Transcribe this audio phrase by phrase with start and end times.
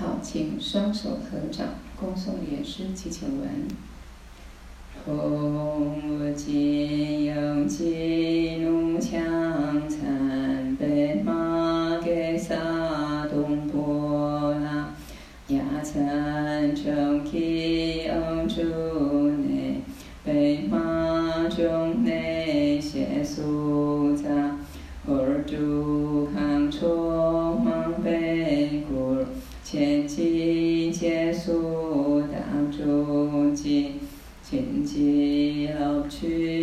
[0.00, 3.48] 好，请双手合掌，恭诵莲师祈请文。
[5.04, 9.20] 吽，我今有吉怒强
[34.88, 36.57] 极乐趣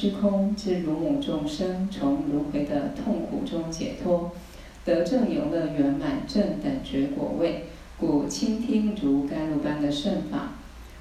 [0.00, 4.30] 虚空之如母众生，从轮回的痛苦中解脱，
[4.84, 7.64] 得证永乐圆满正等觉果位。
[7.98, 10.52] 故倾听如甘露般的圣法。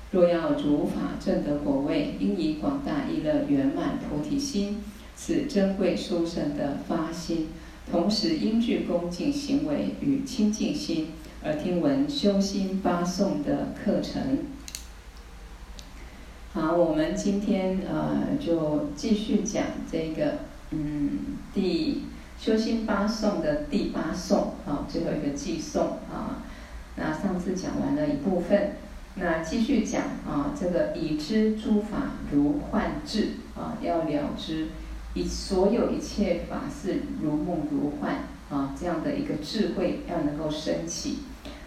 [0.09, 4.78] 若要如法正得果位，应以广大意乐圆满菩提心。
[5.16, 7.50] 此珍贵殊胜的发心，
[7.91, 11.09] 同时应具恭敬行为与清净心，
[11.44, 14.40] 而听闻修心八颂的课程。
[16.59, 20.40] 好，我们今天呃就继续讲这个
[20.72, 22.06] 嗯第
[22.40, 26.41] 修心八颂的第八颂，好，最后一个寄颂啊。
[26.96, 28.72] 那上次讲完了一部分，
[29.17, 34.69] 那继续讲啊，这个已知诸法如幻智啊，要了知。
[35.13, 41.19] 以所有一切法是如梦如幻啊，这样的一个智慧要能够升起，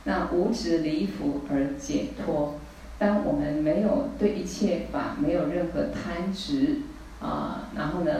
[0.02, 2.56] 那无执离福而解脱。
[3.00, 6.82] 当我们没有对一切法没有任何贪执
[7.18, 8.12] 啊，然后呢，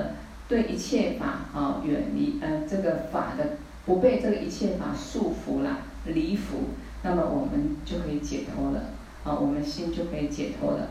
[0.48, 8.84] 对一切法啊远离，呃，这个法的不被这个一切法束缚了、离缚，那么我们就可以解脱了
[9.22, 10.88] 啊，我们心就可以解脱了。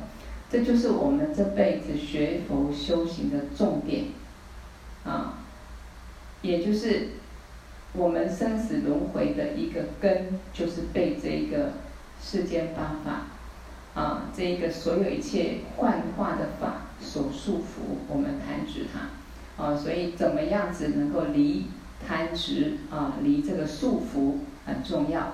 [0.51, 4.05] 这就是我们这辈子学佛修行的重点。
[5.03, 5.39] 啊，
[6.43, 7.07] 也就是
[7.93, 11.71] 我们生死轮回的一个根，就是被这个
[12.21, 13.27] 世间方法，
[13.99, 21.65] 啊，这一个所有一切幻化的法所束缚，我们贪执它，啊，所以怎么样子能够离
[22.07, 25.33] 贪执啊，离这个束缚很重要。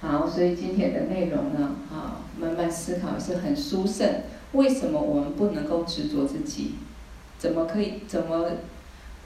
[0.00, 4.08] 好，所以今天的内容呢，啊，慢慢思考是很殊胜。
[4.52, 6.76] 为什么我们不能够执着自己？
[7.38, 8.02] 怎么可以？
[8.06, 8.50] 怎么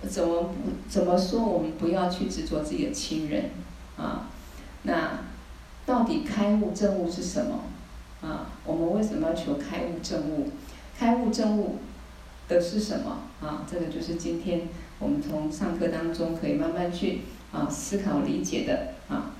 [0.08, 0.54] 怎么
[0.88, 1.44] 怎么说？
[1.44, 3.50] 我们不要去执着自己的亲人
[3.98, 4.30] 啊！
[4.84, 5.18] 那
[5.86, 7.60] 到底开悟证悟是什么
[8.24, 8.46] 啊？
[8.64, 10.48] 我们为什么要求开悟证悟？
[10.98, 11.76] 开悟证悟
[12.48, 13.66] 的是什么啊？
[13.70, 14.62] 这个就是今天
[14.98, 17.20] 我们从上课当中可以慢慢去
[17.52, 19.32] 啊思考理解的啊。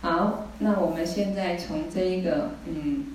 [0.00, 3.06] 好，那我们现在从这一个嗯。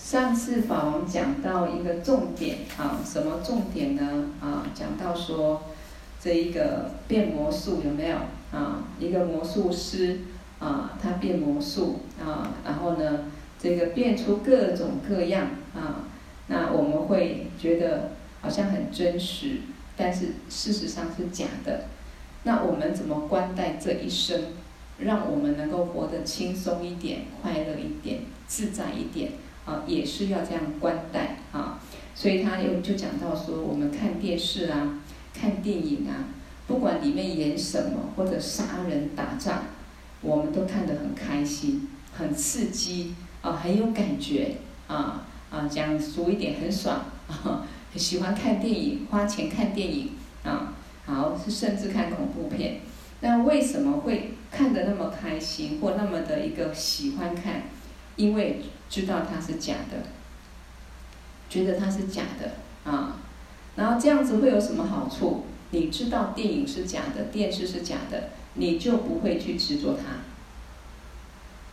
[0.00, 4.26] 上次法王讲到一个重点啊，什么重点呢？
[4.40, 5.60] 啊，讲到说
[6.20, 8.16] 这一个变魔术有没有
[8.52, 8.84] 啊？
[9.00, 10.20] 一个魔术师
[10.60, 13.24] 啊，他变魔术啊，然后呢，
[13.58, 16.04] 这个变出各种各样啊，
[16.46, 19.58] 那我们会觉得好像很真实，
[19.96, 21.84] 但是事实上是假的。
[22.44, 24.40] 那我们怎么观待这一生，
[24.98, 29.32] 让我们能够活得轻松一点、快乐一点、自在一点？
[29.66, 31.78] 啊，也是要这样观待啊，
[32.14, 34.98] 所以他又就讲到说，我们看电视啊，
[35.34, 36.32] 看电影啊，
[36.66, 39.64] 不管里面演什么或者杀人打仗，
[40.22, 43.14] 我们都看得很开心，很刺激
[43.52, 44.56] 很有感觉
[44.86, 47.66] 啊啊，讲俗一点很爽啊，
[47.96, 50.10] 喜欢看电影，花钱看电影
[50.44, 50.74] 啊，
[51.06, 52.80] 好是甚至看恐怖片。
[53.20, 57.62] 那为什么会看得那么开心或那么的一个喜欢看？
[58.16, 60.04] 因为知道它是假的，
[61.48, 63.16] 觉得它是假的啊。
[63.76, 65.44] 然后这样子会有什么好处？
[65.70, 70.20] 你知道电影是假的，电视是假的，你就不会去执着它。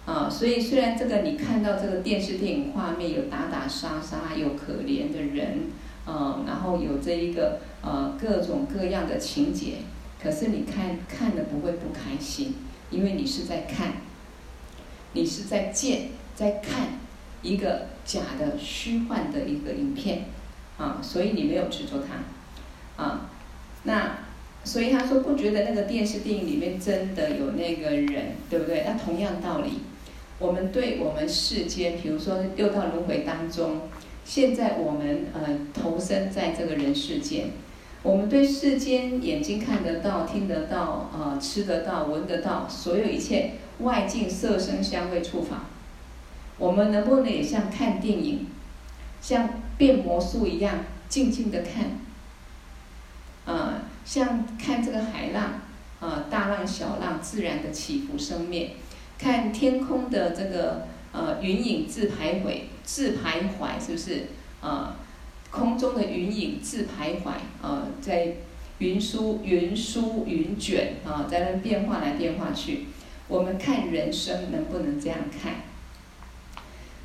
[0.06, 5.72] 啊，所以虽然这个你看到这个电视电影画面有打打杀杀，有可怜的人，
[6.06, 9.78] 啊，然后有这一个呃各种各样的情节。
[10.22, 12.56] 可是你看看了不会不开心，
[12.90, 13.94] 因为你是在看，
[15.14, 17.00] 你是在见，在看
[17.42, 20.26] 一个假的虚幻的一个影片，
[20.78, 23.30] 啊，所以你没有执着它，啊，
[23.84, 24.18] 那
[24.64, 28.84] 所以他说不觉得那个电视电影里面真的有那个人，对不对？
[28.88, 29.82] 那同样道理，
[30.40, 33.82] 我们对我们世间，比如说六道轮回当中，
[34.26, 35.42] 现在我们呃
[35.74, 37.52] 投身在这个人世间。
[38.04, 45.64] 我们对世间眼睛看得到、听得到、呃、吃得到、闻得到，所有一切外境色声香味触法，
[46.60, 48.46] 我们能不能也像看电影，
[49.22, 49.50] 像
[49.80, 52.00] 变魔术一样静静的看？
[53.46, 55.62] 呃，像看这个海浪，
[56.00, 58.76] 呃，大浪小浪自然的起伏生灭，
[59.18, 64.28] 看天空的这个呃云影自徘徊、自徘徊，是不是
[64.62, 64.68] 啊？
[64.70, 64.96] 呃
[65.52, 67.30] 空中的云影自徘徊，
[67.66, 68.34] 啊，在
[68.80, 72.88] 云舒云舒云卷啊，在那变化来变化去。
[73.30, 75.54] 我们看人生能不能这样看？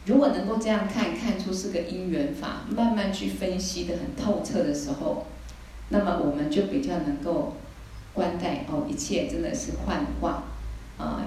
[0.05, 5.27] 如果能够这样看，看出是个因缘法，慢慢去分析得很透彻的时候，
[5.91, 7.55] 那么我们就比较能够
[8.13, 10.43] 观待哦，一切真的是幻化
[10.99, 11.25] 啊，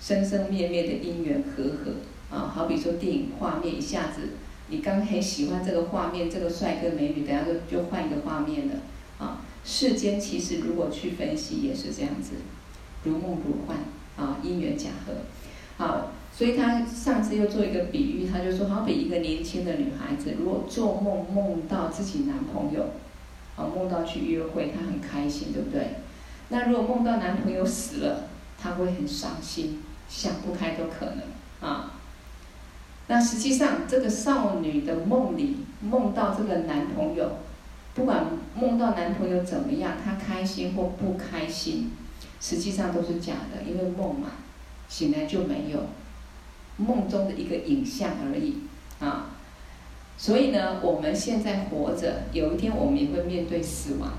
[0.00, 4.30] 生生灭灭的因缘和合啊，好比说电影画面一下子。
[4.72, 8.74] 你刚很喜欢这个画面，这个帅哥美女，等下就就换一个画面了
[9.18, 9.42] 啊！
[9.64, 12.34] 世间其实如果去分析也是这样子，
[13.02, 13.78] 如梦如幻
[14.16, 15.12] 啊，因缘假合。
[15.76, 22.90] 好，所以他上次又做一个比喻，他就说，好比一个年轻的女孩子，如果做梦梦到自己男朋友，
[23.56, 25.96] 啊，梦到去约会，她很开心，对不对？
[26.50, 31.92] 那如果梦到男朋友死了，她会很伤心，想不开都可能啊。
[33.06, 37.38] 那实际上，这个少女的梦里梦到这个男朋友，
[37.94, 41.90] 不管梦到男朋友怎么样，她开心或不开心，
[42.40, 44.28] 实际上都是假的，因为梦嘛，
[44.88, 45.86] 醒来就没有，
[46.76, 48.58] 梦中的一个影像而已
[49.00, 49.30] 啊。
[50.16, 54.12] 所以呢，我们现在活着，有一天我们也会面对死亡，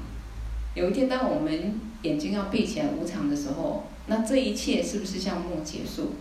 [0.74, 6.14] 有一天当我们眼睛要闭起来无常的时候，那这一切是不是像梦结束？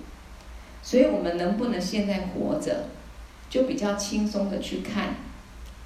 [0.83, 2.87] 所以我们能不能现在活着，
[3.51, 5.17] 就比较轻松的去看，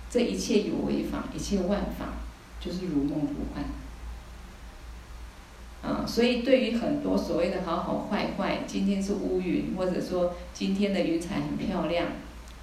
[0.08, 2.14] 这一切有为法，一切万法，
[2.61, 3.64] 就是如梦如幻。
[5.82, 12.06] 啊，所以对于很多所谓的好好坏坏，今天是乌云，或者说今天的云彩很漂亮，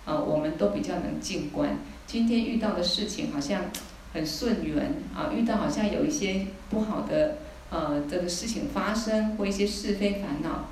[0.05, 1.77] 啊，我们都比较能静观。
[2.07, 3.65] 今天遇到的事情好像
[4.13, 7.37] 很顺缘，啊，遇到好像有一些不好的
[7.71, 10.65] 呃这个事情发生，或一些是非烦恼。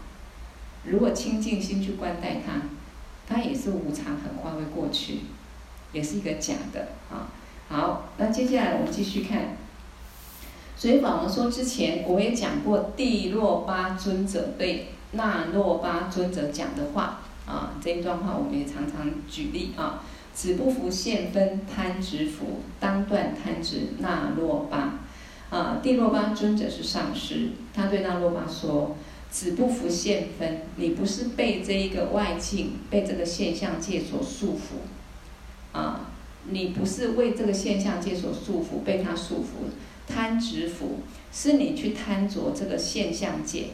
[0.83, 2.62] 如果清净心去观待它，
[3.27, 5.21] 它也是无常，很快会过去，
[5.91, 7.33] 也是一个假的啊。
[7.69, 9.57] 好，那接下来我们继续看。
[10.77, 20.03] 所以，法王说之前我也讲过，帝若巴尊者对那若巴尊者讲的话啊，这一段话我们也常常举例啊。
[20.33, 25.00] 子不服现分贪执服，当断贪执那若巴
[25.50, 25.79] 啊。
[25.82, 28.96] 帝洛巴尊者是上师，他对那洛巴说。
[29.32, 36.10] 子不服现分，你不是被这一个外境、被这个现象界所束缚，啊，
[36.50, 39.70] 你不是为这个现象界所束缚，被它束缚，
[40.12, 41.01] 贪执服，
[41.32, 43.65] 是你去贪着这个现象界，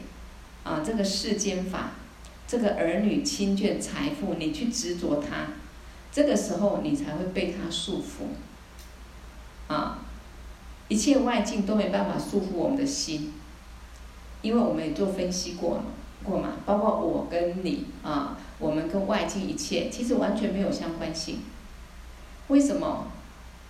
[0.65, 1.91] 啊，这个世间法，
[2.46, 5.53] 这个儿女、亲眷、财富，你去执着它，
[6.12, 10.04] 这个时候你才会被它束缚，啊，
[10.87, 13.33] 一切外境都没办法束缚我们的心。
[14.41, 15.83] 因为我们也做分析过嘛，
[16.23, 21.39] 过嘛，包括我跟你啊，我们跟外境一切其实完全没有相关性。
[22.49, 23.07] 为什么？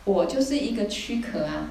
[0.03, 1.69] 我就是一个躯壳啊，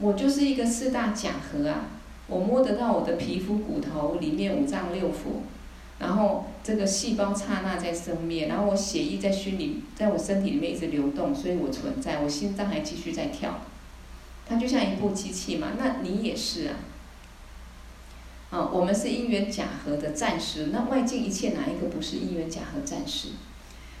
[0.00, 1.84] 我就是一个四大假合啊，
[2.26, 5.42] 我摸得到我的皮肤骨头里面五脏六腑，
[5.98, 13.60] 然后这个细胞刹那在生灭，然后我血液在心里，在我身体里面一直流动，所以我存在，我心脏还继续在跳。
[14.46, 16.74] 它就像一部机器嘛，那你也是啊。
[18.50, 23.28] 啊，我们是因缘假合的暂时，那外境一切哪一个不是因缘假合暂时？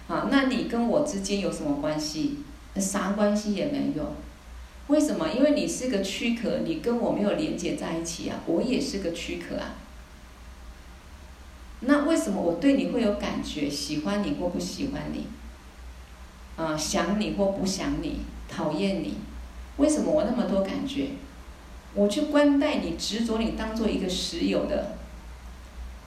[0.08, 2.40] 啊，那你跟我之间有什么关系？
[2.76, 4.14] 啥关系也没有。
[4.88, 5.28] 为什么？
[5.30, 8.40] 因为你是个躯壳，你跟我没有连接在一起啊。
[8.46, 9.76] 我也是个躯壳啊。
[11.80, 13.70] 那为什么我对你会有感觉？
[13.70, 15.26] 喜欢你或不喜欢你？
[16.56, 18.20] 啊，想你或不想你？
[18.48, 19.14] 讨厌你？
[19.82, 21.08] 为什么我那么多感觉？
[21.94, 24.94] 我去观待你，执着你当做一个实有的，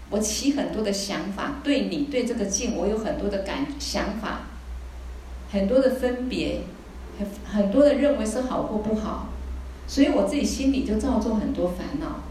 [0.10, 4.48] 我起很多的想法，对你对这个境，我有很多的感想法，
[5.52, 6.62] 很多的分别，
[7.20, 9.28] 很很多的认为是好或不好，
[9.88, 12.24] 所以我自己心里就造作很多烦恼。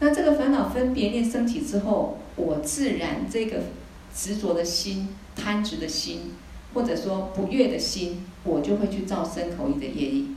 [0.00, 3.60] 那这个烦恼分别念升起之后，我自然这个
[4.14, 6.32] 执着的心、贪执的心，
[6.74, 10.35] 或者说不悦的心，我就会去造身口意的业力。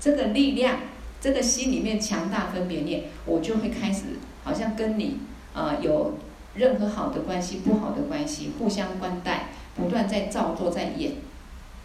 [0.00, 0.80] 这个力量。
[1.22, 4.04] 这个心里面强大分别念，我就会开始
[4.42, 5.18] 好像跟你、
[5.52, 6.14] 呃、有
[6.54, 11.12] 任何好的关系、不好的关系，互相关待，不断在造作在演，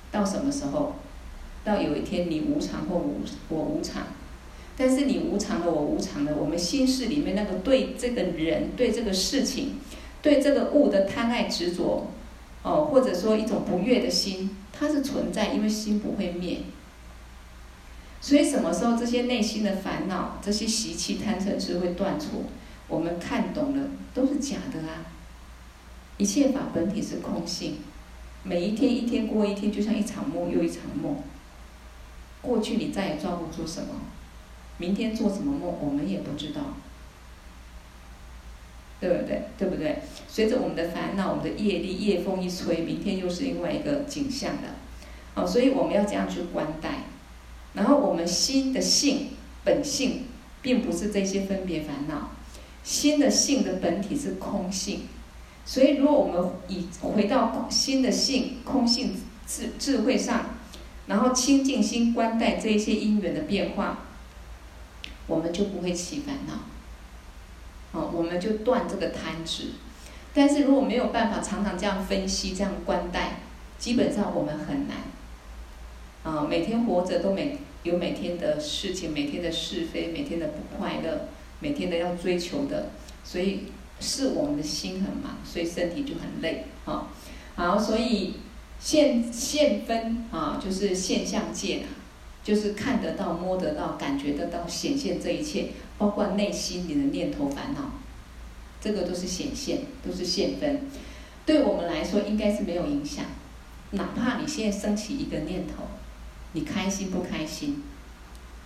[0.09, 0.93] 到什么时候？
[1.65, 4.03] 到有一天你无常或无我无常，
[4.77, 9.81] 但是你无常了，我无常了，我们心事里面那个对这个人、对这个事情、
[10.21, 12.07] 对这个物的贪爱执着，
[12.63, 16.59] 哦，或者说一种不悦的心，它是存在，因为心不会灭。
[18.25, 22.45] 所以什么时候这些内心的烦恼、这些习气、贪嗔痴会断除？
[22.87, 25.05] 我们看懂了，都是假的啊！
[26.17, 27.75] 一切法本体是空性，
[28.41, 31.17] 每一天一天过一天，就像一场梦又一场梦。
[32.41, 33.93] 过去你再也抓不住什么，
[34.79, 36.61] 明天做什么梦我们也不知道，
[38.99, 39.43] 对不对？
[39.55, 40.01] 对不对？
[40.27, 44.69] 随着我们的烦恼、我们的业力、业风一吹，明天又是另外一个景象了。
[45.35, 47.03] 好，所以我们要这样去观待。
[47.75, 49.31] 然后我们心的性
[49.63, 50.23] 本性，
[50.61, 52.31] 并不是这些分别烦恼，
[52.83, 55.01] 心的性的本体是空性，
[55.65, 59.15] 所以如果我们以回到心的性空性
[59.45, 60.45] 智智慧上，
[61.07, 63.99] 然后清净心观待这一些因缘的变化，
[65.27, 69.73] 我们就不会起烦恼，啊，我们就断这个贪执。
[70.33, 73.39] 但是如果没有办法常常这样分析、这样观待，
[73.77, 74.97] 基本上我们很难。
[76.23, 81.27] 啊，每天活着都每有每天的事情，每天的是非，每天的不快乐，
[81.59, 82.87] 每天的要追求的，
[83.23, 83.65] 所以
[83.99, 86.65] 是我们的心很忙，所以身体就很累。
[86.85, 87.09] 啊，
[87.53, 88.37] 好，所以
[88.79, 91.87] 现现分啊，就是现象界啊，
[92.43, 95.67] 就是看得到、摸得到、感觉得到、显现这一切，
[95.99, 97.91] 包括内心里的念头、烦恼，
[98.81, 100.81] 这个都是显现，都是现分。
[101.45, 103.25] 对我们来说，应该是没有影响，
[103.91, 105.83] 哪怕你现在升起一个念头。
[106.55, 107.83] 你开心不开心？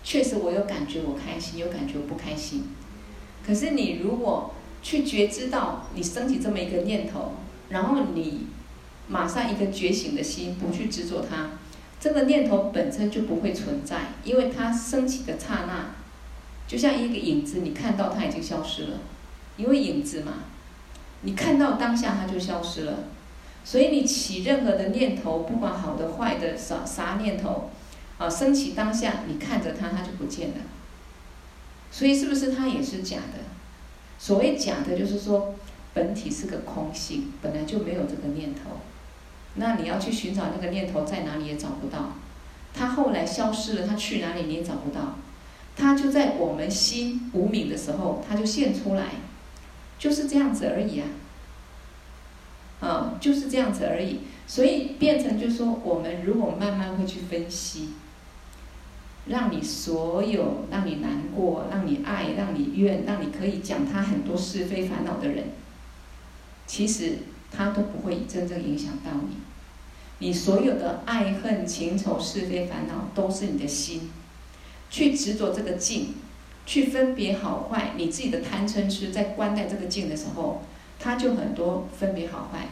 [0.04, 2.68] 确实，我有感觉，我开心，有感觉，我不开心。
[3.44, 7.32] 可是，你如果去觉知到你升起这么一个念头，
[7.68, 8.46] 然后你
[9.08, 11.50] 马上一个觉醒的心，不去执着它，
[11.98, 15.90] 这个念头本身就不会存在，因为它升起的刹那，
[16.68, 19.00] 就像一个影子，你看到它已经消失了，
[19.56, 20.44] 因为影子嘛，
[21.22, 23.00] 你看到当下它就消失了。
[23.62, 27.68] 所以你起任何的念头，不管好的坏的，啥啥念头。
[28.20, 30.56] 啊，升起当下，你看着它，它就不见了。
[31.90, 33.40] 所以是不是它也是假的？
[34.18, 35.54] 所谓假的，就是说
[35.94, 38.72] 本体是个空性，本来就没有这个念头。
[39.54, 42.12] 那你要去寻找那个念头在哪里也找不到，
[42.74, 45.16] 它后来消失了，它去哪里你也找不到。
[45.74, 49.06] 它就在我们心无明的时候，它就现出来，
[49.98, 51.08] 就是这样子而已啊。
[52.80, 54.20] 啊，就是这样子而已。
[54.46, 57.94] 所以变成就是说，我们如果慢慢会去分析。
[59.30, 65.44] 让你所有让你难过、让你爱、让你怨、让你可以讲他很多是非烦恼的人，
[66.66, 67.18] 其实
[67.50, 69.36] 他都不会真正影响到你。
[70.18, 74.10] 你所有的爱恨情仇是非烦恼，都是你的心
[74.90, 76.14] 去执着这个境，
[76.66, 77.92] 去分别好坏。
[77.96, 80.62] 你自己的贪嗔痴在观待这个境的时候，
[80.98, 82.66] 他就很多分别好坏。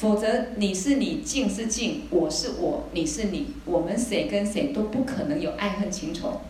[0.00, 6.40] 否则，你是你，境是境，我是我，你是你，我们谁跟谁都不可能有爱恨情仇，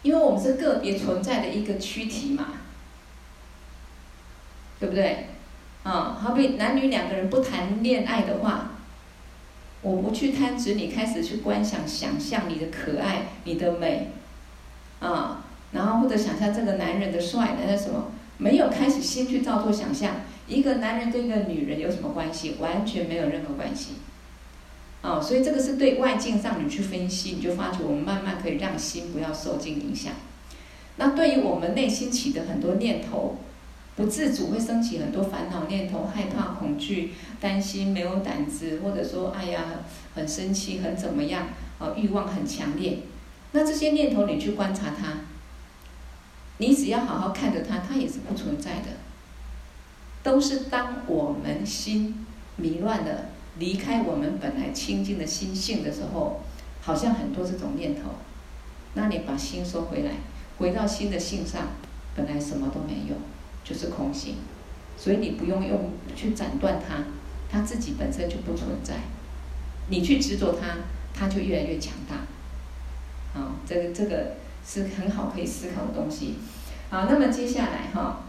[0.00, 2.46] 因为我们是个别存在的一个躯体嘛，
[4.80, 5.26] 对不对？
[5.82, 8.70] 啊，好比男女两个人不谈恋爱的话，
[9.82, 14.08] 我不去贪执你，开始去观想、想象你的可爱、你的美，
[15.00, 20.14] 啊，然后或者想象这个男人的帅，那什么，没有开始先去造作想象。
[20.48, 22.56] 一个男人跟一个女人有什么关系？
[22.58, 23.92] 完全没有任何关系。
[25.02, 30.14] 哦，所以这个是对外境上你去分析，你就发觉我们慢慢可以让心不要受尽影响。
[30.96, 33.36] 那对于我们内心起的很多念头，
[33.94, 39.64] 不自主会升起很多烦恼念头，害怕、恐惧、担心、没有胆子，或者说哎呀
[40.14, 42.98] 很生气、很怎么样，哦，欲望很强烈。
[43.52, 45.20] 那这些念头你去观察它，
[46.56, 48.88] 你只要好好看着它，它也是不存在的。
[50.28, 56.42] 都是当我们心迷乱了，离开我们本来清净的心性的时候，
[56.82, 58.10] 好像很多这种念头。
[58.92, 60.10] 那你把心收回来。
[60.58, 61.68] 回到心的性上，
[62.14, 63.14] 本来什么都没有，
[63.64, 64.34] 就是空性，
[64.98, 67.04] 所以你不用用去斩断它，
[67.50, 68.96] 它自己本身就不存在。
[69.88, 70.76] 你去执着它，
[71.14, 72.16] 它就越来越强大。
[73.32, 74.34] 好，这个这个
[74.66, 76.34] 是很好可以思考的东西。
[76.90, 78.24] 好，那么接下来哈，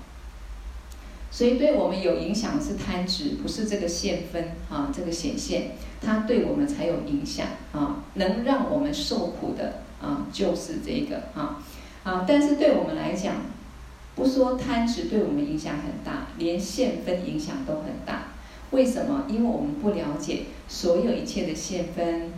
[1.31, 5.71] 所以对我们有影响的是贪执，不是这个现分啊，这个显现，
[6.01, 11.63] 它对我们才有影响啊，能让我们受苦的啊，就是这个啊。
[12.03, 13.35] 啊，但是对我们来讲，
[14.15, 18.29] 不说贪执对我们影响很大，连现分影响都很大。
[18.71, 19.25] 为什么？
[19.27, 22.31] 因为我们不了解所有一切的现分，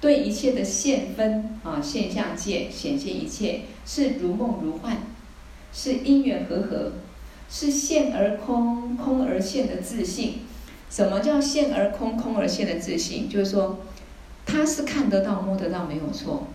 [0.00, 4.96] 对一切的现分啊，现象界显现一切是如梦如幻，
[5.72, 6.92] 是因缘和合，
[7.56, 10.40] 是现而空，空而现的自信。
[10.90, 13.28] 什么叫现而空，空而现的自信？
[13.28, 13.78] 就是说，
[14.44, 16.48] 它是看得到、摸得到，没有错。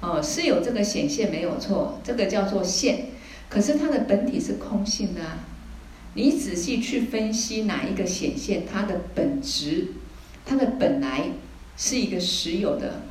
[0.00, 3.08] 哦，是有这个显现没有错，这个叫做现，
[3.50, 5.40] 可是它的本体是空性的啊。
[6.14, 9.88] 你仔细去分析哪一个显现，它的本质，
[10.46, 11.24] 它的本来
[11.76, 13.02] 是一个实有的，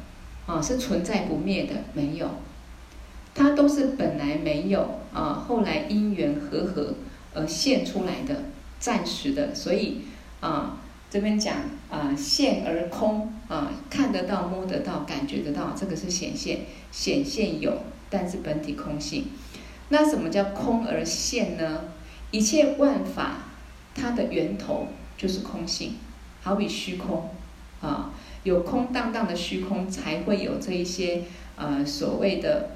[0.48, 2.28] 啊，是存在不灭的，没有，
[3.36, 6.96] 它都是本来没有啊，后来因缘和合
[7.34, 8.44] 而现出来的，
[8.80, 10.02] 暂时的，所以
[10.40, 10.78] 啊。
[11.12, 11.56] 这边讲
[11.90, 17.82] 啊，现而空啊，看得到、摸得到、感觉得到，这个是显现，显现有，
[18.12, 19.26] 但是本体空性。
[19.88, 21.86] 那什么叫空而现呢？
[22.30, 23.38] 一切万法，
[23.96, 25.96] 它的源头就是空性，
[26.44, 27.32] 好比虚空
[27.82, 28.12] 啊，
[28.44, 31.24] 有空荡荡的虚空，才会有这一些
[31.56, 32.70] 呃所谓的。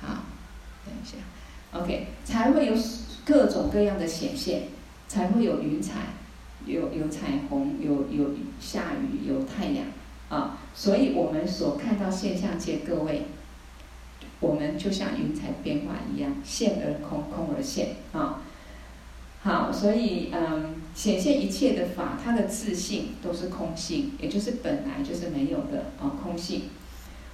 [0.00, 0.24] 好，
[0.86, 1.18] 等一下
[1.82, 2.74] ，OK，才会有
[3.24, 4.62] 各种各样的显现。
[5.10, 6.00] 才会有云彩，
[6.66, 9.86] 有有彩虹，有有下雨，有太阳，
[10.28, 13.22] 啊，所以我们所看到现象界，各位，
[14.38, 18.42] 我们就像云彩变化一样，现而空，空而现，啊，
[19.40, 26.64] 好，所以嗯，显现一切的法，它的自性都是空性，也就是本来就是没有的啊，空性。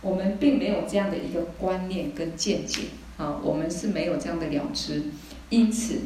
[0.01, 2.83] 我们并没有这样的一个观念跟见解，
[3.17, 5.05] 啊，我们是没有这样的了知，
[5.51, 6.01] 因此。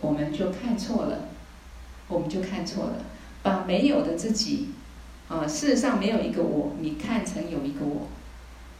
[0.00, 1.28] 我们就看错了，
[2.08, 3.04] 我们就看错了，
[3.40, 4.70] 把没有的自己，
[5.28, 8.08] 啊，事实上没有一个我，你看成有一个我，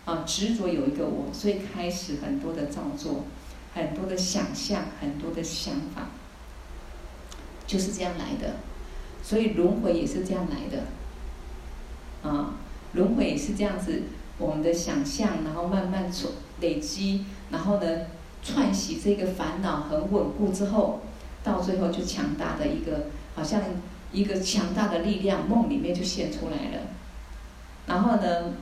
[0.04, 3.26] 啊，执着有一个我，所以开始很多的造作，
[3.72, 6.08] 很多的想象，很多的想法，
[7.68, 8.56] 就是这样来的，
[9.22, 12.56] 所以轮回也是这样来的，啊，
[12.94, 14.02] 轮回也是这样子，
[14.38, 16.10] 我们的想象，然后慢慢
[16.60, 17.86] 累累积，然后呢，
[18.42, 21.02] 串习这个烦恼很稳固之后。
[21.44, 23.60] 到最后就强大的一个，好像
[24.12, 26.86] 一个强大的力量，梦里面就现出来了。
[27.84, 28.54] 然后呢，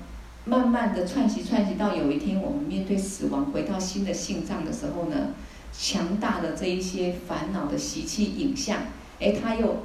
[0.47, 5.35] 慢慢的串习串习到有一天我们面对死亡，回到新的性状的时候呢，
[5.75, 8.79] 强大的这一些烦恼的习气影像，
[9.21, 9.85] 哎，它又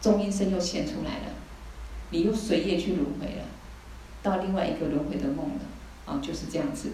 [0.00, 1.34] 中阴身又现出来了，
[2.08, 3.44] 你又随业去轮回了，
[4.22, 5.60] 到另外一个轮回的梦了，
[6.06, 6.92] 啊，就是这样子。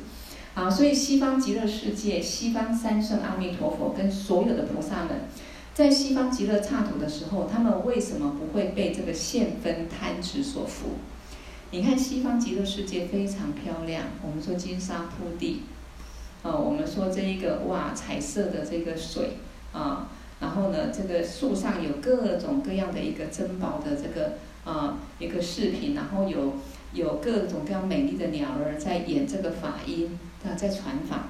[0.55, 5.21] 啊，所以西方极乐世界，西方三圣阿弥陀佛跟所有的菩萨们，
[5.73, 10.99] 在西方极乐刹土的时候，他们为什么不会被这个现分贪执所缚？
[11.71, 15.63] 你看西方极乐世界非常漂亮，我们说金沙铺地，
[16.43, 19.37] 啊，我们说这一个哇彩色的这个水
[19.73, 20.09] 啊，
[20.41, 24.33] 然后呢，这个树上有各种各样的一个珍宝的这个
[24.65, 26.55] 啊一个饰品，然后有
[26.93, 30.19] 有各种各样美丽的鸟儿在演这个法音。
[30.43, 31.29] 啊，在传法，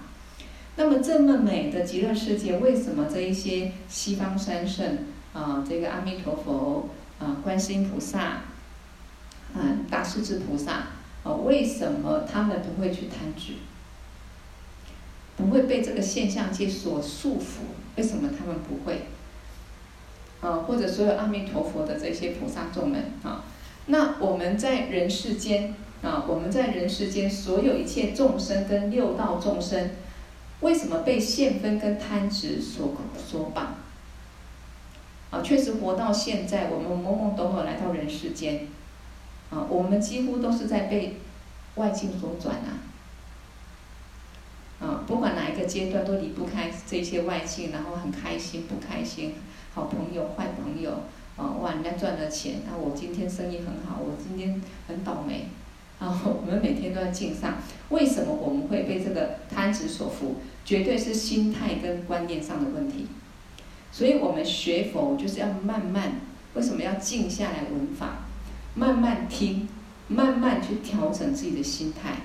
[0.77, 4.99] 那么这么美的极乐世界，为什么这一些西方三圣
[5.33, 8.21] 啊，这个阿弥陀佛啊，观世音菩萨
[9.53, 9.59] 啊，
[9.91, 10.87] 大势至菩萨
[11.25, 13.55] 啊，为什么他们不会去贪执？
[15.37, 17.63] 不会被这个现象界所束缚？
[17.97, 19.07] 为什么他们不会？
[20.41, 23.45] 啊，或者所有阿弥陀佛的这些菩萨众们啊，
[23.87, 25.75] 那我们在人世间。
[26.03, 29.91] 啊，我们在人世间，所有一切众生跟六道众生，
[30.61, 33.75] 为什么被现分跟贪执所所绑？
[35.31, 38.67] 啊，确实活到现在，我们懵懵懂懂来到人世间，
[39.51, 41.17] 啊，我们几乎都是在被
[41.75, 42.81] 外境所转啊，
[44.81, 49.35] 啊，不管哪一个阶段都离不开这些外境，然后很开心不开心，
[49.75, 50.91] 好朋友坏朋友，
[51.37, 55.47] 啊，哇，人家赚了钱，那我今天生意很好，我今天很倒霉。
[56.01, 57.59] 然后我们每天都在境上，
[57.91, 60.37] 为什么我们会被这个贪执所缚？
[60.65, 63.07] 绝对是心态跟观念上的问题。
[63.93, 66.13] 所以我们学佛就是要慢慢，
[66.55, 68.25] 为什么要静下来闻法？
[68.75, 69.69] 慢慢听，
[70.09, 72.17] 慢慢去调整自己的心态。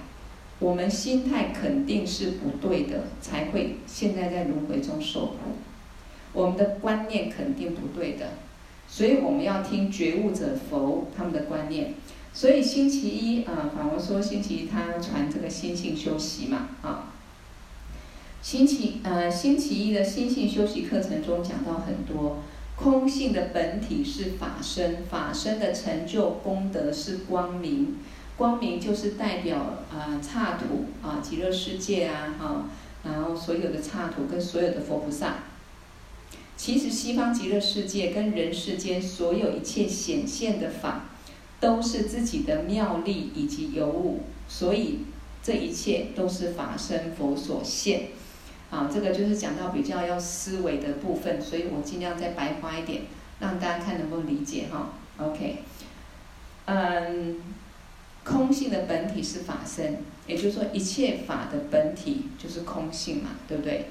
[0.59, 5.35] 我们心态肯定是不对的，才会现在在轮回中受苦。
[6.31, 8.27] 我们的观念肯定不对的，
[8.87, 11.95] 所以我们要听觉悟者佛他们的观念。
[12.35, 17.13] 所以星期一啊，法王说星期一他传这个心性修习嘛啊。
[18.41, 22.43] 星期呃星期一的心性修习课程中讲到很多，
[22.75, 27.95] 空性的本体是法身，法身的成就功德是光明，
[28.35, 32.65] 光明就是代表啊刹土啊极乐世界啊哈，
[33.05, 35.35] 然后所有的刹土跟所有的佛菩萨。
[36.57, 41.05] 其实西方极乐世界跟人世间所有一切显现的法。
[41.59, 44.99] 都是自己的妙力以及有物，所以
[45.41, 48.09] 这一切都是法身佛所现。
[48.71, 53.03] 啊，这个就是讲到比较要思维的部分，所以我尽量再白话一点，
[53.39, 54.89] 让大家看能不能理解哈。
[55.17, 55.59] OK，
[56.65, 57.41] 嗯，
[58.23, 63.85] 空性的本体是法身，也就是说一切法的本体就是空性嘛，对不对？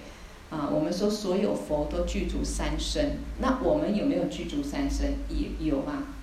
[0.50, 5.14] 啊，我们说所有佛都具足三身，那我们有没有具足三身？
[5.31, 6.13] 也有啊。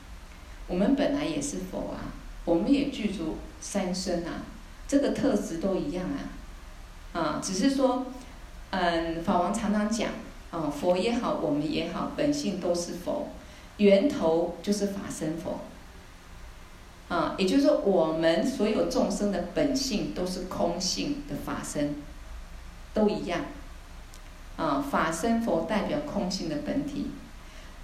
[0.72, 4.46] 我们本来也是佛啊，我们也具足三身啊，
[4.88, 8.06] 这个特质都一样啊，啊，只是说，
[8.70, 10.12] 嗯，法王常常讲，
[10.50, 13.28] 啊，佛也好，我们也好，本性都是佛，
[13.78, 15.60] 源头就是法身佛，
[17.14, 21.96] 啊，也就是说，我们所有众生的本性都是空性的法身，
[22.94, 23.42] 都一样，
[24.56, 27.08] 啊，法身佛代表空性的本体，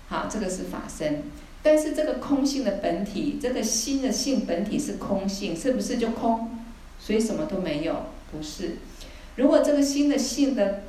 [0.08, 1.24] 好，这个是法身。
[1.70, 6.50] 但是这个空性的本体，这个心的性本体是空性，是不是就空？
[6.98, 8.06] 所以什么都没有？
[8.32, 8.78] 不是。
[9.36, 10.84] 如果这个心的性的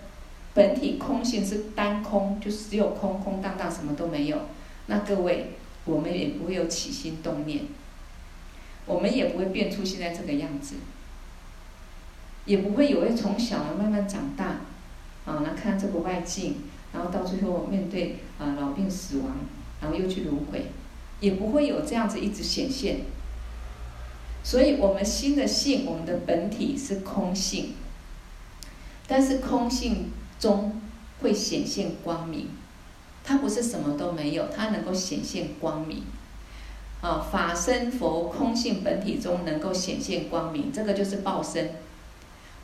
[0.55, 4.39] 本体空性是单空，就是只有空空荡荡，什么都没有，
[4.87, 7.63] 那各位，我们也不会有起心动念，
[8.87, 10.77] 我们也不会变出现在这个样子，
[12.45, 14.61] 也不会有会从小慢慢长大，
[15.27, 16.59] 啊，来看这个外境，
[16.93, 19.37] 然后到最后面对啊老病死亡。
[19.81, 20.67] 然后又去轮回，
[21.21, 23.01] 也不会有这样子一直显现。
[24.43, 27.75] 所以，我们心的性，我们的本体是空性，
[29.07, 30.81] 但是空性中
[31.21, 32.49] 会显现光明，
[33.25, 36.05] 它不是什么都没有，它能够显现光明。
[37.01, 41.73] 啊，法身佛空性本体中能够显现光明，这个就是报身。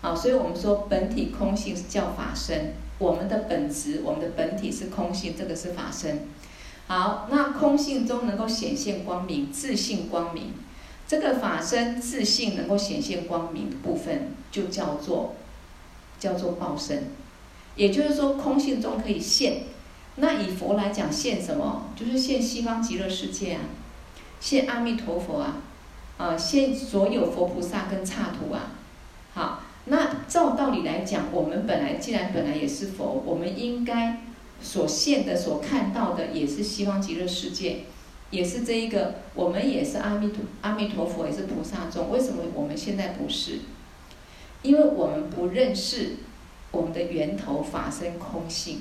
[0.01, 6.29] 啊，所以我们说本体空性叫法身，我们的本质，我们的本体是空性，这个是法身。
[6.87, 10.53] 好，那空性中能够显现光明，自性光明，
[11.09, 15.35] 这个法身自性能够显现光明的部分，就叫做
[16.19, 17.05] 叫做报身。
[17.75, 19.63] 也就是说，空性中可以现。
[20.17, 21.87] 那以佛来讲，现什么？
[21.97, 23.61] 就是现西方极乐世界啊，
[24.39, 25.57] 现阿弥陀佛啊，
[26.19, 28.73] 啊，现所有佛菩萨跟刹土啊。
[29.33, 34.21] 好，那照道理来讲，我们本来既然本来也是佛，我们应该。
[34.65, 37.81] 所现的、所看到的，也是西方极乐世界，
[38.31, 42.11] 也是这一个，我们也是阿弥陀阿弥陀佛，也是菩萨众。
[42.11, 43.61] 为什么我们现在不是？
[44.63, 46.17] 因为我们不认识
[46.71, 48.81] 我们的源头法身空性。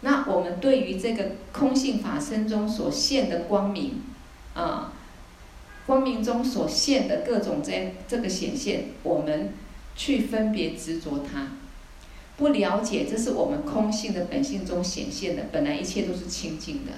[0.00, 4.00] 那我们对于这个空性法身中所现的光明，
[4.54, 4.92] 啊，
[5.86, 9.52] 光明中所现的各种这这个显现，我们
[9.94, 11.48] 去分别执着它。
[12.36, 16.92] 不了解，这是我们空性的本性中显现的，本来一切都是清净的。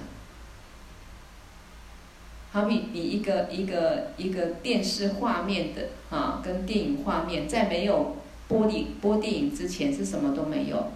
[2.53, 8.17] 好比你一个一个一个电视画面的啊，跟电影画面，在没有
[8.47, 10.93] 播电播电影之前是什么都没有。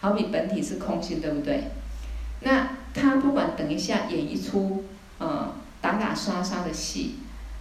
[0.00, 1.70] 好比本体是空性，对不对？
[2.40, 4.84] 那他不管等一下演一出
[5.18, 7.14] 啊打打杀杀的戏，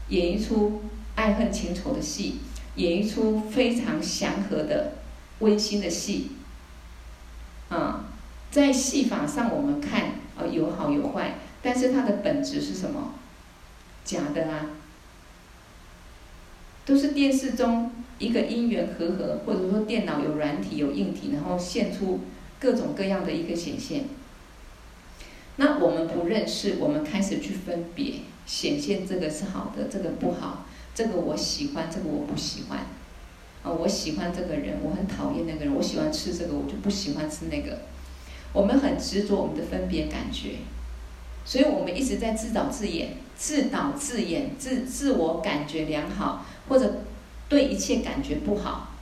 [0.09, 0.81] 演一出
[1.15, 2.39] 爱恨情仇的戏，
[2.75, 4.93] 演一出非常祥和的。
[5.39, 6.31] 温馨的戏，
[7.69, 8.05] 啊，
[8.49, 13.13] 在戏法上我们看啊有好有坏，但是它的本质是什么？
[14.03, 14.65] 假的啊，
[16.85, 22.21] 都是电视中一个因缘和合，或者说电脑有软体有硬体，然后现出
[22.59, 24.05] 各种各样的一个显现。
[25.57, 32.85] 那我们不认识，我们开始去分别，显现这个是好的，这个不好，这个我喜欢，这个我不喜欢。
[33.63, 37.79] 啊，我喜欢这个人，我很讨厌那个人，我喜欢吃这个，我就不喜欢吃那个。
[38.53, 40.55] 我们很执着我们的分别感觉，
[41.45, 47.03] 所以我们一直在自导自演、自导自演、自自我感觉良好，或者
[47.49, 48.93] 对一切感觉不好。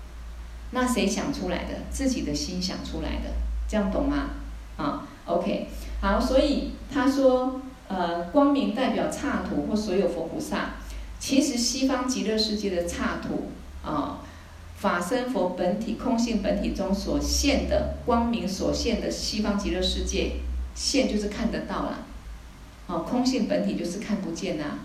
[0.72, 1.76] 那谁想出来的？
[1.92, 3.32] 自己的心想出来的，
[3.68, 4.32] 这样懂吗？
[4.78, 5.68] 啊，OK。
[6.02, 10.72] 好，所以他说，呃，光明代表刹土或所有佛菩萨。
[11.18, 13.52] 其实西方极乐世界的刹土
[13.88, 14.20] 啊，
[14.86, 20.34] 法身佛本体空性本体中所现的光明所现的西方极乐世界，
[20.76, 22.06] 现就是看得到了，
[22.86, 24.78] 哦，空性本体就是看不见呐。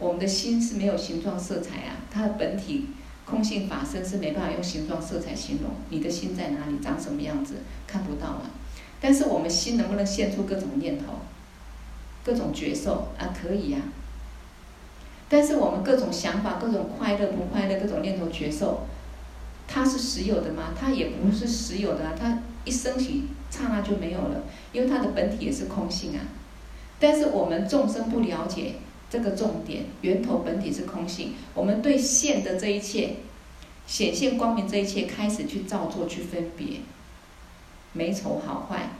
[0.00, 2.88] 我们的心是没有形状色彩啊，它的本体
[3.24, 5.70] 空性法身是没办法用形状色彩形容。
[5.88, 8.50] 你的心在哪里，长什么样子，看不到啊。
[9.00, 11.04] 但是我们心能不能现出各种念头、
[12.24, 13.30] 各种觉受啊？
[13.40, 13.86] 可以呀、啊。
[15.28, 18.84] 但是我们各种想法、各种快乐不快乐、各种念头觉受，
[19.66, 20.74] 它是实有的吗？
[20.78, 26.20] 它也不是实有的啊，它一升起，刹那就没有了，因为它的本体也是空性啊。
[26.98, 28.76] 但是我们众生不了解
[29.10, 33.16] 这个重点，源头本体是空性，我们对现的这一切
[33.86, 36.80] 显现光明这一切开始去造作、去分别。
[37.92, 38.90] 美丑好坏，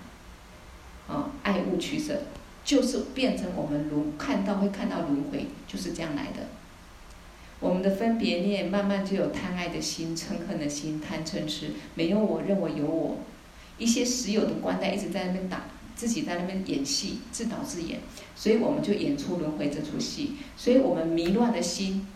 [1.09, 2.23] 啊，爱恶取舍，
[2.65, 6.47] 就是变成我们轮看到会看到轮回，就是这样来的。
[7.65, 13.17] 我们的分别念慢慢就有贪爱的心、嗔恨的心、贪嗔痴，没有我认为有我，
[13.79, 15.65] 一些实有的观待一直在那边打，
[15.97, 18.01] 自己在那边演戏，自导自演，
[18.37, 20.33] 所以我们就演出轮回这出戏。
[20.59, 22.07] 所以我们迷乱的心，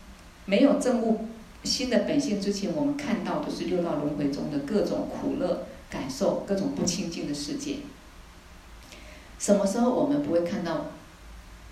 [0.44, 1.26] 没有证悟
[1.64, 5.66] 心的本性之前，我们看到的是六道轮回中的各种苦乐。
[5.90, 7.76] 感受各种不清净的世界。
[9.38, 10.88] 什么时候我们不会看到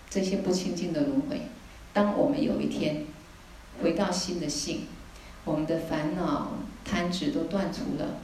[0.08, 1.42] 这些不清净的轮回？
[1.92, 3.04] 当我们有一天
[3.82, 4.86] 回到心的性，
[5.44, 6.52] 我们的烦恼
[6.84, 8.18] 贪执都断除了，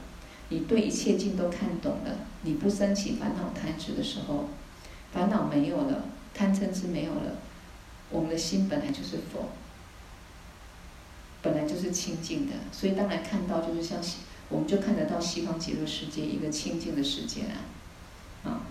[0.49, 4.49] 你对一切境都看懂了，你不生起烦恼贪执的时候，
[5.11, 7.37] 烦恼没有了，贪嗔痴没有了，
[8.09, 9.49] 我们的心本来就是佛，
[11.41, 13.99] 本来就是清净的，所以当然看到就是像。
[14.49, 17.57] 我们就看得到西方极乐世界一个清净的世界啊，
[18.43, 18.61] 啊，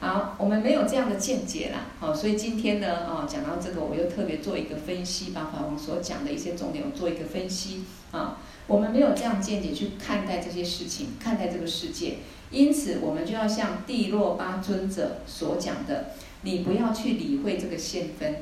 [0.00, 12.16] 好，我们没有这样的见解啦，好，所以今天呢，啊，讲到这个，我又特别做一个分析，把法王所讲的一些重点，我做一个分析，啊，我们没有这样见解去看待这些事情，看待这个世界，
[12.50, 18.36] 因此我们就要像帝洛巴尊者所讲的，你不要去理会这个现分，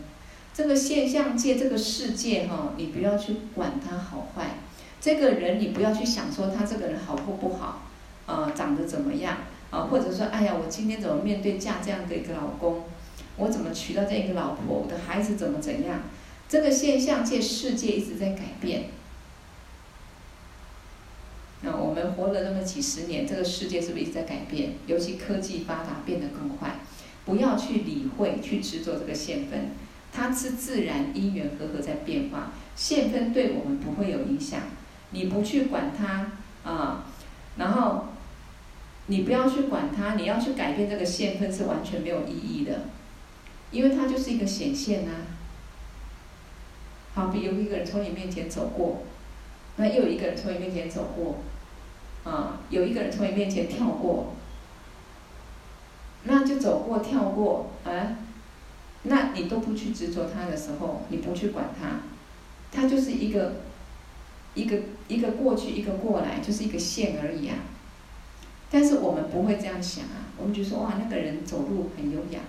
[0.55, 4.59] 这个现象界，这个世界，哈，你不要去管它好坏。
[5.01, 7.83] 这个人，你不要去想说他这个人好或不好，
[8.27, 9.38] 呃，长得怎么样，
[9.70, 12.85] 啊、或者说，哎呀，我今天怎么面对嫁这样的一个老公，
[13.37, 16.00] 我怎么娶到这样一个老婆，我的孩子怎么怎样？
[16.48, 18.85] 这个现象界世界一直在改变。
[21.61, 24.74] 那我们活了那么几十年，这个世界是不是一直在改变？
[24.87, 26.76] 尤其科技发达，变得更快。
[27.24, 29.72] 不要去理会，去执着这个现分，
[30.11, 34.61] 它是自然因缘和合在变化，现分对我们不会有影响。
[35.11, 37.04] 你不去管它啊，
[37.57, 38.08] 然后
[39.09, 42.83] 你不要去管它，你要去改变这个现分是完全没有意义的，
[43.71, 45.11] 因为它就是一个显现呐、
[47.14, 49.03] 好比有一个人从你面前走过，
[49.77, 51.38] 那又有一个人从你面前走过，
[52.31, 54.35] 啊，有一个人从你面前跳过，
[56.23, 58.18] 那就走过跳过啊，
[59.03, 62.01] 那你都不去执着它的时候，你不去管它，
[62.71, 63.53] 它就是一个。
[64.55, 67.55] 一个一个过去，一个过来，就是一个线而已啊。
[68.70, 72.40] 但是我们不会这样想啊，我们就说哇，那个人走路很优雅，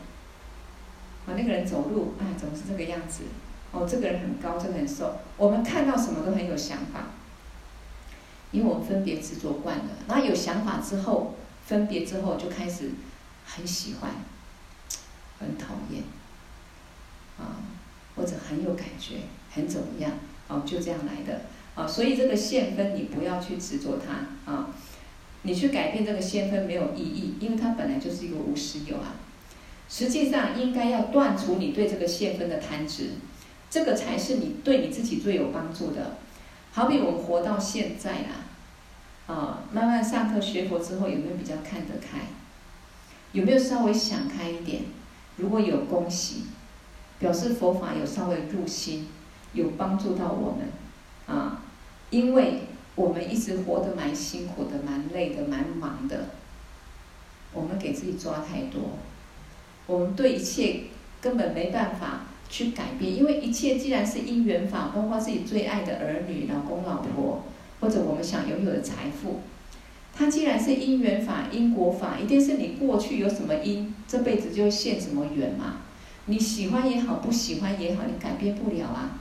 [1.26, 3.24] 啊，那个人走路啊，总是这个样子？
[3.72, 5.18] 哦，这个人很高，这个很瘦。
[5.38, 7.10] 我们看到什么都很有想法，
[8.52, 9.86] 因为我们分别执着惯了。
[10.08, 12.92] 然后有想法之后，分别之后就开始
[13.46, 14.12] 很喜欢，
[15.40, 16.04] 很讨厌，
[17.38, 17.62] 啊，
[18.16, 19.18] 或者很有感觉，
[19.52, 20.12] 很怎么样？
[20.48, 21.42] 哦，就这样来的。
[21.76, 24.70] 啊，所以这个现分你不要去执着它啊，
[25.44, 29.16] 你去改变这个现分没有意义，因为它本来就是一个无实有啊。
[29.88, 33.12] 实际上应该要断除你对这个现分的贪执，
[33.70, 36.18] 这个才是你对你自己最有帮助的。
[36.72, 38.46] 好比我们活到现在啊，
[39.28, 42.20] 啊，慢慢上课学佛之后，有没有比较看得开？
[43.32, 44.84] 有没有稍微想开一点？
[45.38, 46.44] 如果有，恭喜，
[47.18, 49.08] 表示佛法有稍微入心，
[49.54, 50.68] 有帮助到我们
[51.26, 51.62] 啊。
[52.12, 52.62] 因为
[52.96, 56.30] 我们一直活得蛮辛苦的，蛮累的，蛮忙的。
[57.54, 58.98] 我们给自己抓太多，
[59.88, 60.82] 我们对一切
[61.20, 67.44] 根本没办法去改变，因为一切既然是因缘法，包括自己最爱的儿女、老公、老婆，
[67.80, 69.40] 或者我们想拥有的财富，
[70.14, 75.78] 它既然是因缘法、因果法，一定是你过去有什么因，这辈子就现什么缘嘛。
[76.26, 79.18] 你喜欢也好，不喜欢也好，你改变不了啊。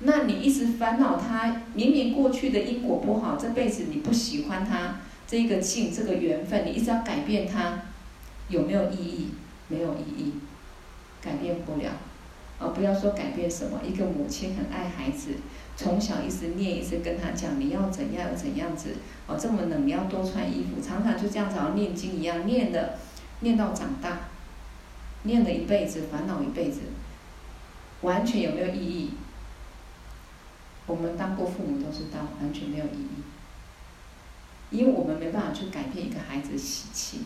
[0.00, 7.82] 那你一直烦恼他，明明过去的因果不好，这辈子你不喜欢他这个性这个缘分，你一直要改变他，
[8.48, 9.28] 有没有意义？
[9.68, 10.32] 没有意义，
[11.20, 11.92] 改变不了。
[12.58, 15.30] 啊，不要说改变什么，一个母亲很爱孩子，
[15.76, 22.98] 从小一直念，一直跟他讲你要怎样怎样子，哦，这么冷你要多穿衣服，常常就这样子好像念经一样念的，
[23.40, 24.28] 念到长大，
[25.22, 26.80] 念了一辈子，烦恼一辈子，
[28.02, 29.10] 完全有没有意义？
[30.90, 33.22] 我们当过父母都知道，完全没有意义，
[34.70, 37.20] 因为我们没办法去改变一个孩子的习气，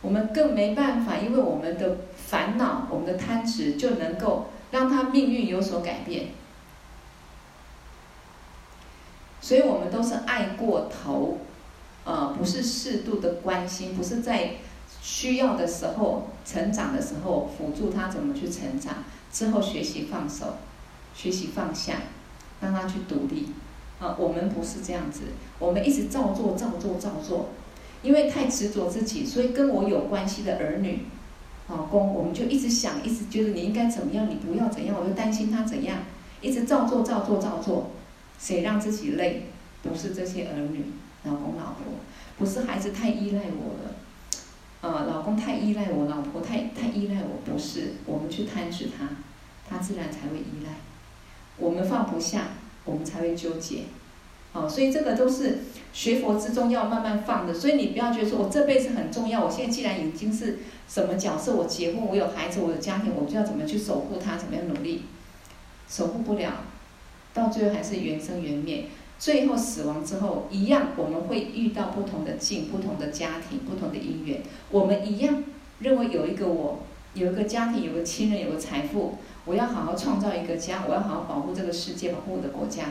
[0.00, 6.28] 我们更没办法，因为我们的烦恼、我们的贪执，就能够让他命运有所改变。
[9.42, 11.38] 所以我们都是爱过头，
[12.04, 14.54] 呃，不是适度的关心，不是在
[15.02, 20.56] 需要的时候、成长的时候辅助他怎么去成长，之后学习放手，
[21.14, 21.96] 学习放下。
[22.60, 23.48] 让他去独立，
[23.98, 25.22] 啊，我们不是这样子，
[25.58, 27.48] 我们一直照做、照做、照做，
[28.02, 31.00] 因为太执着自己，所以跟我有关系的儿女、
[31.68, 35.98] 老公，我们就一直想，一直觉得你应该怎么样，你不要怎样，我就担心他怎样，
[36.40, 37.90] 一直照做、照做、照做，
[38.38, 39.46] 谁让自己累？
[39.82, 40.84] 不是这些儿女、
[41.24, 41.94] 老公、老婆，
[42.36, 43.94] 不是孩子太依赖我了，
[44.82, 49.08] 啊，老公太依赖我，老婆太太依赖我，不是，我们去贪执他，
[49.66, 50.72] 他自然才会依赖。
[51.60, 52.48] 我们放不下，
[52.84, 53.82] 我们才会纠结，
[54.52, 55.58] 哦，所以这个都是
[55.92, 57.54] 学佛之中要慢慢放的。
[57.54, 65.02] 所以你不要觉得说我这辈子很重要，我现在既然已经是什么角色，我结婚，我有孩子，我有家庭，我就要怎么去守护他，怎么样努力，
[65.88, 66.64] 守护不了，
[67.34, 68.86] 到最后还是缘生缘灭，
[69.18, 75.44] 最后死亡之后一样，我们会遇到不同的境、不同的家庭、不同的因缘，我们一样
[75.80, 76.80] 认为有一个我，
[77.14, 79.18] 有一个家庭，有个亲人，有个财富。
[79.44, 82.84] 我要好好创造一个家，我要好好保护这个世界，保护我的国家。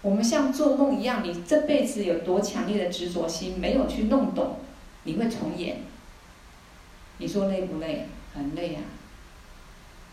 [0.00, 4.58] 我们像做梦一样，你这辈子有多强烈的执着心，没有去弄懂，
[5.02, 5.78] 你会重演。
[7.18, 8.06] 你说累不累？
[8.32, 8.82] 很累啊！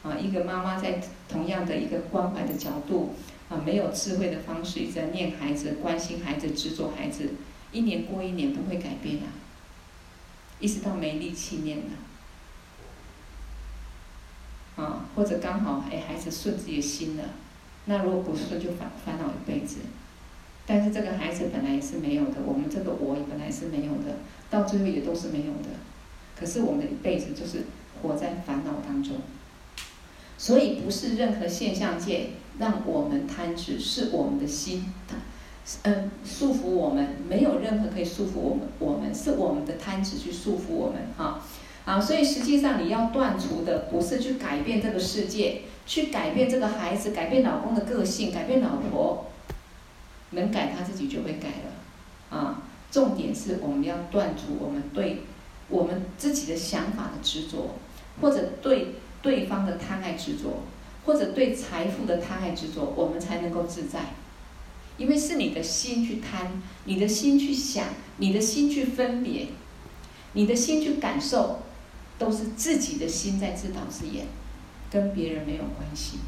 [0.03, 3.13] 啊，一个妈妈在同样的一个关怀的角度，
[3.49, 7.33] 啊，没有智慧的方式，一直在念孩子、关心孩子、执着孩子，
[7.71, 9.29] 一年过一年不会改变啊，
[10.59, 11.83] 一直到没力气念了。
[14.75, 17.23] 啊或者刚好哎，孩子顺自己的心了，
[17.85, 19.77] 那如果不顺，就烦烦恼一辈子。
[20.67, 24.17] 但是这个孩子本来也是没有的，我们这个我也本来是没有的，
[24.49, 25.69] 到最后也都是没有的。
[26.37, 27.65] 可是我们的一辈子就是
[28.01, 29.17] 活在烦恼当中。
[30.37, 34.85] 所以不是任何现象界让我们贪执，是我们的心，
[35.83, 41.41] 嗯，束缚我们，没有任何可以束缚我们，我们是我们的贪执去束缚我们哈。
[41.85, 49.27] 啊所以实际上你要断除的不是去改变这个世界，去改变这个孩子，改变老公的个性，改变老婆，
[50.31, 52.35] 能改他自己就会改了。
[52.35, 55.21] 啊，重点是我们要断除我们对
[55.69, 57.75] 我们自己的想法的执着，
[58.19, 60.63] 或者对对方的贪爱执着，
[61.05, 63.99] 或者对财富的贪爱执着，我们才能够自在。
[64.97, 67.85] 因为是你的心去贪，你的心去想，
[68.17, 69.49] 你的心去分别，
[70.33, 71.59] 你的心去感受。
[72.17, 74.25] 都是自己的心在自导自演，
[74.89, 76.19] 跟别人没有关系。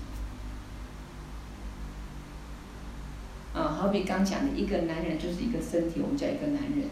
[3.54, 6.90] 啊，好比刚讲的一个男人就是一个身体，我们叫一个男人，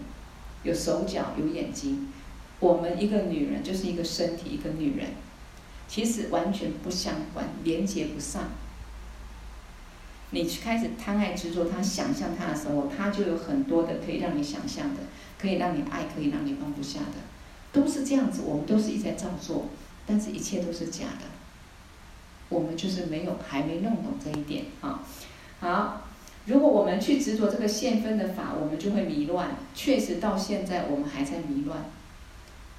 [0.63, 2.08] 有手脚有眼睛；
[2.60, 5.10] 我们一个女人就是一个身体，一个女人，
[5.88, 8.43] 其实完全不相关，连接不上。
[10.31, 15.01] 你去开始贪爱执着他，想象他的时候，他就有很多的可以让你想象的，
[15.38, 17.24] 可以让你爱，可以让你放不下的。
[17.75, 19.65] 都是这样子，我们都是一直在照做，
[20.08, 21.25] 但是一切都是假的。
[22.47, 25.04] 我们就是没有，还没弄懂这一点啊。
[25.60, 26.04] 好，
[26.45, 29.58] 如果我们去执着这个现分的法，我们就会迷乱。
[29.73, 31.85] 确实到现在我们还在迷乱。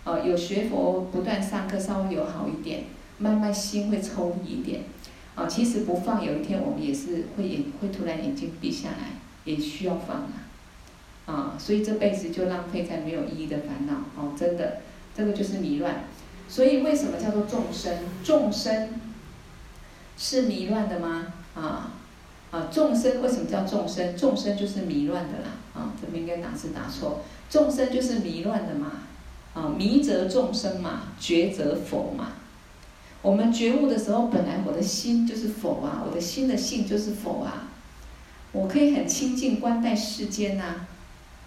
[0.04, 2.84] 哦，有学佛不断上课，稍微有好一点，
[3.18, 4.82] 慢慢心会抽离一点。
[5.34, 10.32] 啊，其实不放，有一天我们也是会眼会突然眼睛闭下来，也需要放啊。
[11.26, 14.80] 啊，所以这辈子就浪费在没有意义的烦恼哦，真的，
[15.16, 16.04] 这个就是迷乱。
[16.48, 17.92] 所以为什么叫做众生？
[18.22, 19.00] 众生
[20.16, 21.32] 是迷乱的吗？
[21.54, 21.92] 啊
[22.50, 24.16] 啊，众生为什么叫众生？
[24.16, 25.50] 众生就是迷乱的啦。
[25.74, 28.92] 啊，这边应该打字打错，众生就是迷乱的嘛。
[29.54, 32.32] 啊，迷则众生嘛，觉则佛嘛。
[33.22, 37.68] 我们觉悟的时候，本来我的心就是否啊，我的心的性就是否啊，
[38.52, 40.88] 我可以很清净观待世间呐、啊，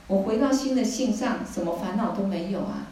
[0.08, 2.88] 我回到心的性上，什么烦恼都没有啊。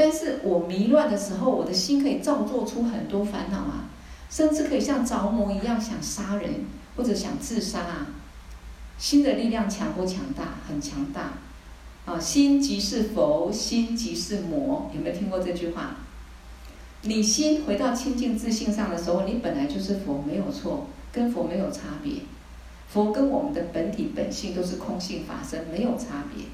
[0.00, 3.90] 但是我迷乱的时候，我的心可以造作出很多烦恼啊，
[4.30, 8.06] 甚至可以像着魔一样想杀人或者想自杀啊。
[8.96, 10.44] 心的力量强不强大？
[10.68, 11.32] 很强大。
[12.04, 15.96] 啊，心即是佛，心即是魔，有没有听过这句话？
[17.02, 22.22] 你心回到清净自性上的时候，你本来就是佛，没有错，跟佛没有差别。
[22.88, 26.44] 佛跟我们的本体本性都是空性法身，没有差别。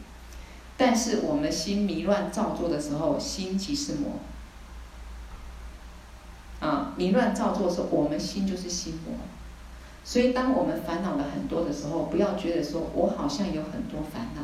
[0.76, 4.18] 但是我们心迷乱造作的时候，心即是魔。
[6.60, 9.14] 啊，迷乱造作的时候，我们心就是心魔。
[10.04, 14.42] 所以，当我们烦恼了很多的时候，不要觉得说我好像有很多烦恼，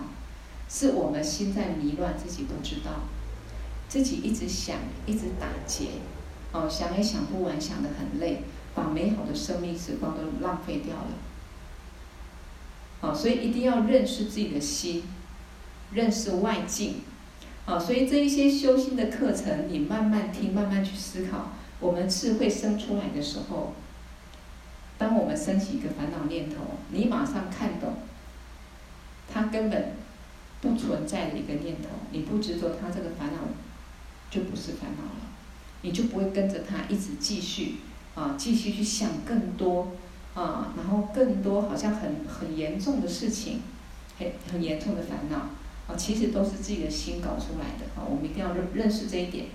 [0.69, 2.93] 是我们心在迷乱，自己不知道。
[3.89, 5.87] 自己一直想，一直打结，
[6.53, 11.09] 哦，想也想不完，想得很累，把美好的生命时光都浪费掉了。
[13.01, 15.03] 哦，所以一定要认识自己的心，
[15.93, 17.03] 认识外境。
[17.67, 21.53] 啊，所以这一些修心的课程，你慢慢听，慢慢去思考。
[21.79, 23.75] 我们智慧生出来的时候，
[24.99, 26.57] 当我们升起一个烦恼念头，
[26.91, 27.95] 你马上看懂，
[29.33, 29.93] 它根本
[30.61, 33.39] 不存在的一个念头，你不执着它这个烦恼。
[34.31, 35.27] 就不是烦恼了，
[35.83, 37.79] 你就不会跟着他一直继续
[38.15, 39.89] 啊，继续去想更多
[40.35, 43.61] 啊，然后更多好像很很严重的事情，
[44.17, 45.51] 很很严重的烦恼
[45.97, 49.47] 其实都是自己的心搞出来的啊，我们一定要认认识这一点。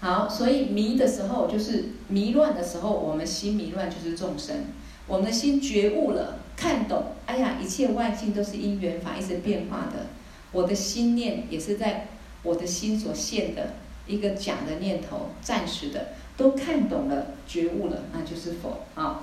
[0.00, 4.66] 好，所以迷的时候就是迷乱的时候，我们心迷乱就是众生，
[5.06, 10.06] 我们的心觉悟了，看懂，哎呀，一切外境都是因缘法，一直变化的，
[10.52, 12.08] 我的心念也是在。
[12.46, 13.72] 我的心所现的
[14.06, 19.22] 一个假的念头，暂时的，都看懂了，觉悟了，那就是佛啊。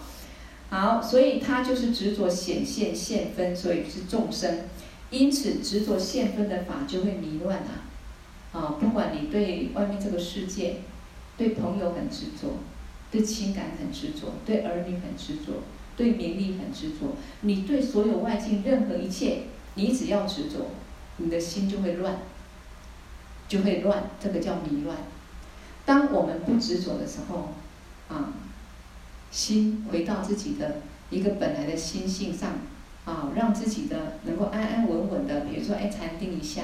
[0.72, 4.62] 好，所以他就是执着显现现分，所以是众生。
[5.12, 7.86] 因此执着现分的法就会迷乱啊。
[8.54, 10.78] 啊，不管你对外面这个世界，
[11.38, 12.58] 对朋友很执着，
[13.12, 15.62] 对情感很执着，对儿女很执着，
[15.96, 19.44] 对名利很执着，你对所有外境任何一切，
[19.76, 20.72] 你只要执着，
[21.18, 22.18] 你的心就会乱。
[23.48, 24.96] 就会乱，这个叫迷乱。
[25.84, 27.50] 当我们不执着的时候，
[28.08, 28.32] 啊，
[29.30, 30.78] 心回到自己的
[31.10, 32.60] 一个本来的心性上，
[33.06, 36.64] 啊，让自己的能够安安稳稳的，比如说哎禅定一下，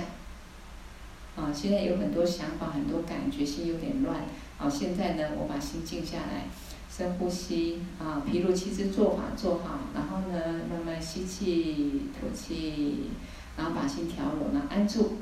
[1.35, 4.21] 啊，现在有很多想法，很多感觉，心有点乱，
[4.57, 6.45] 啊，现在呢，我把心静下来，
[6.89, 13.11] 深呼吸，啊，毗卢七支坐法做好，然后呢，慢慢吸气，吐气，
[13.57, 15.17] 然后把心调稳了，安住。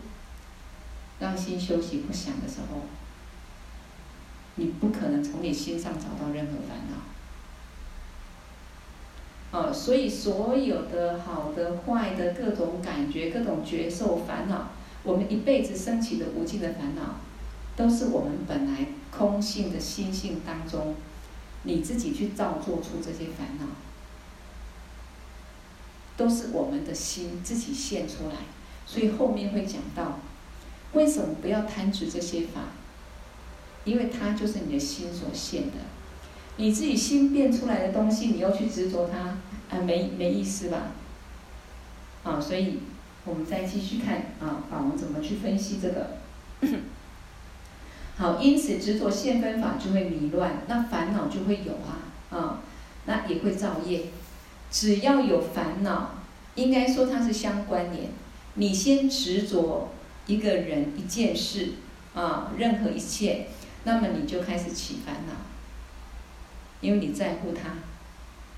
[1.18, 2.82] 让心休息不想的时候，
[4.56, 7.15] 你不可能从你心上找到任何烦恼。
[9.56, 14.72] 哦，所以所有的好的、坏的各种感觉、各种觉受烦恼，
[15.04, 17.22] 我们一辈子升起的无尽的烦恼，
[17.78, 18.88] 都是我们本来
[19.18, 20.96] 空性的心性当中，
[21.64, 23.66] 你自己去造作出这些烦恼，
[26.18, 28.36] 都是我们的心自己现出来。
[28.86, 30.20] 所以后面会讲到。
[30.94, 32.62] 为什么不要贪执这些法？
[33.84, 35.78] 因为它就是你的心所现的，
[36.58, 39.38] 你自己心变出来的东西，你又去执着它，
[39.76, 40.92] 啊，没没意思吧？
[42.24, 42.80] 啊，所以
[43.26, 46.18] 我们再继续看啊，法王怎么去分析这个？
[48.18, 52.00] 好，因此执着现分法就会迷乱，那烦恼就会有啊，
[52.30, 52.60] 啊，
[53.06, 54.06] 那也会造业。
[54.72, 56.16] 只要有烦恼，
[56.56, 58.10] 应该说它是相关联。
[58.56, 59.90] 你先执着。
[60.28, 61.74] 一个人一件事
[62.16, 63.46] 啊，任何一切，
[63.84, 65.34] 那么你就开始起烦恼，
[66.82, 67.70] 因为你在乎他，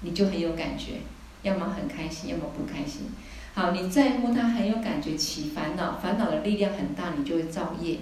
[0.01, 1.01] 你就很有感觉，
[1.43, 3.11] 要么很开心，要么不开心。
[3.53, 7.99] 好，你在乎他很有感觉，起烦恼，烦恼的力量很大，你就会造业。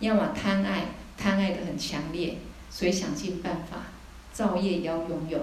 [0.00, 0.86] 要么贪爱，
[1.16, 2.36] 贪爱的很强烈，
[2.70, 3.78] 所以想尽办法
[4.32, 5.38] 造业也要拥有。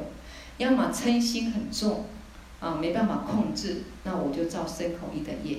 [0.57, 2.05] 要么嗔心很重，
[2.59, 5.57] 啊，没办法控制，那我就造身口意的业。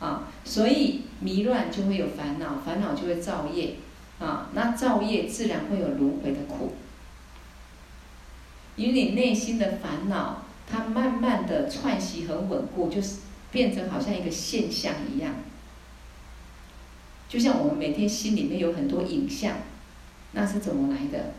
[0.00, 3.76] 啊，所以迷乱就会有烦恼，烦恼就会造业，
[4.18, 6.74] 啊，那造业自然会有轮回的苦。
[8.76, 13.18] 因为你内心的烦恼，它慢慢的串习很稳固，就是
[13.52, 15.34] 变成好像一个现象一样。
[17.28, 19.56] 就像我们每天心里面有很多影像，
[20.32, 21.32] 那是怎么来的？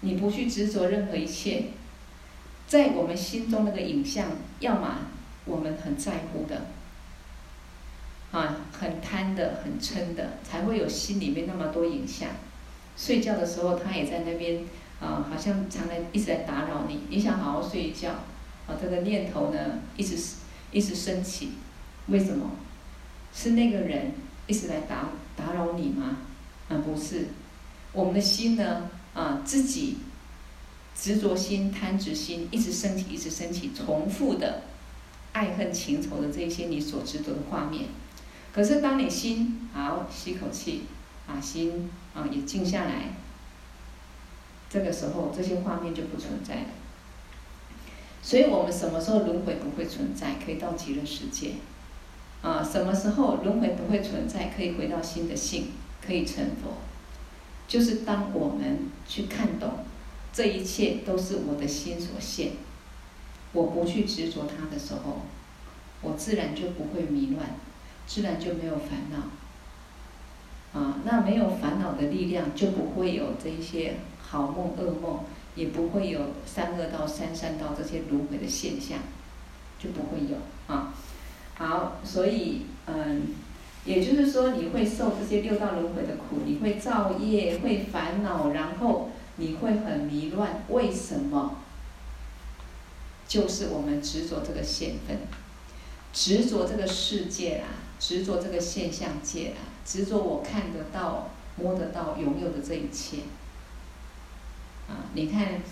[0.00, 1.64] 你不去执着任何一切，
[2.66, 4.28] 在我们心中那个影像，
[4.60, 4.98] 要么
[5.44, 6.66] 我们很在乎的。
[8.32, 12.28] 啊，很贪的、很嗔的，才会有心里面那么多影像。
[12.96, 14.62] 睡觉的时候，他也在那边
[15.00, 17.00] 啊，好像常来一直在打扰你。
[17.08, 18.10] 你想好好睡一觉，
[18.66, 19.58] 啊，这个念头呢，
[19.96, 20.16] 一直
[20.70, 21.52] 一直升起，
[22.06, 22.50] 为什么？
[23.32, 24.12] 是那个人
[24.46, 26.18] 一直来打打扰你吗？
[26.68, 27.28] 啊，不是，
[27.92, 29.98] 我们的心呢，啊，自己
[30.94, 34.62] 执着心、贪执心一直升起，一直升起，重复的
[35.32, 37.86] 爱恨情仇的这些你所执着的画面。
[38.52, 40.82] 可是，当你心好吸口气，
[41.26, 43.14] 啊，心啊也静下来，
[44.70, 46.66] 这个时候这些画面就不存在了。
[48.22, 50.36] 所以我们什么时候轮回不会存在？
[50.42, 51.54] 可以到极乐世界。
[52.40, 54.50] 啊，什么时候轮回不会存在？
[54.56, 56.78] 可以回到新的性，可以成佛。
[57.68, 59.84] 就是当我们去看懂
[60.32, 62.52] 这一切都是我的心所现，
[63.52, 65.22] 我不去执着它的时候，
[66.00, 67.50] 我自然就不会迷乱。
[68.06, 73.94] 自然就没有烦恼，啊，那没有烦恼的力量，就不会有这一些
[74.30, 75.24] 好梦、噩梦，
[75.56, 78.98] 也不会有三恶道、三善道这些轮回的现象，
[79.78, 80.36] 就不会有
[80.72, 80.94] 啊。
[81.54, 83.34] 好，所以嗯，
[83.84, 90.62] 也就是说，你会受这些六道轮回的苦，你会造业，会烦恼，然后你会很迷乱。
[90.68, 91.56] 为什么？
[93.26, 95.18] 就是我们执着这个现分，
[96.12, 97.66] 执着这个世界啊。
[98.00, 103.18] 执着这个现象界啊，执着我看得到、摸得到、拥有的这一切。
[104.90, 105.62] 啊，你看，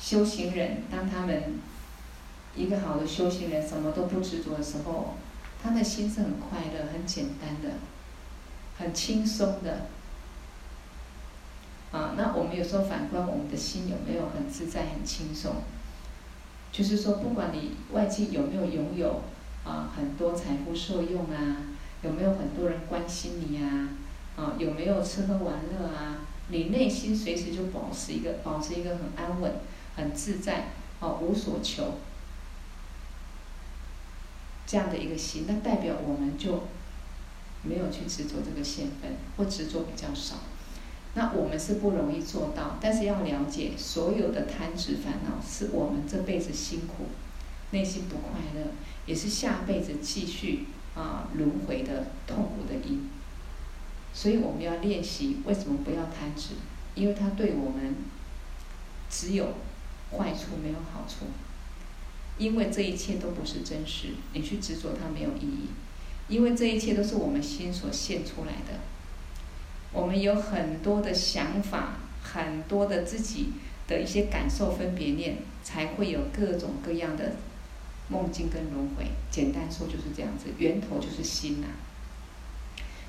[0.00, 1.60] 修行人当他们
[2.54, 5.14] 一个好的修行人什么都不执着的时候，
[5.62, 7.76] 他的心是很快乐、很简单的、
[8.78, 9.86] 很轻松的。
[11.92, 15.56] 啊，那我们有时候反观我们的心有没有很自在、很轻松？
[16.72, 19.22] 就是说，不管你外境有没有拥有。
[19.64, 21.56] 啊，很多财富受用啊，
[22.00, 23.88] 有没有很多人关心你呀？
[24.36, 26.18] 啊，有没有吃喝玩乐啊？
[26.48, 29.52] 你内心随时就保持一个，保持一个很安稳、
[29.96, 30.68] 很自在，
[31.00, 31.94] 哦、无所求，
[34.66, 36.64] 这样的一个心，那代表我们就
[37.62, 40.36] 没有去执着这个现分，或执着比较少。
[41.14, 47.06] 那我们是不容易做到，但是要了解，所有的贪执烦恼是我们这辈子辛苦，
[47.70, 48.68] 内心不快乐。
[49.06, 53.08] 也是下辈子继续啊轮回的痛苦的因，
[54.16, 55.36] 所以我们要练习。
[55.44, 56.54] 为什么不要贪执？
[56.94, 57.94] 因为它对我们
[59.10, 59.44] 只有
[60.10, 61.26] 坏处，没有好处。
[62.38, 65.68] 因为这一切都不是真实，你去执着它没有意义。
[66.28, 68.80] 因为这一切都是我们心所现出来的。
[69.92, 73.50] 我们有很多的想法，很多的自己
[73.86, 77.32] 的一些感受分别念，才会有各种各样的。
[78.08, 81.74] 梦境跟轮回，简单说就是这样子，源头就是心呐、啊，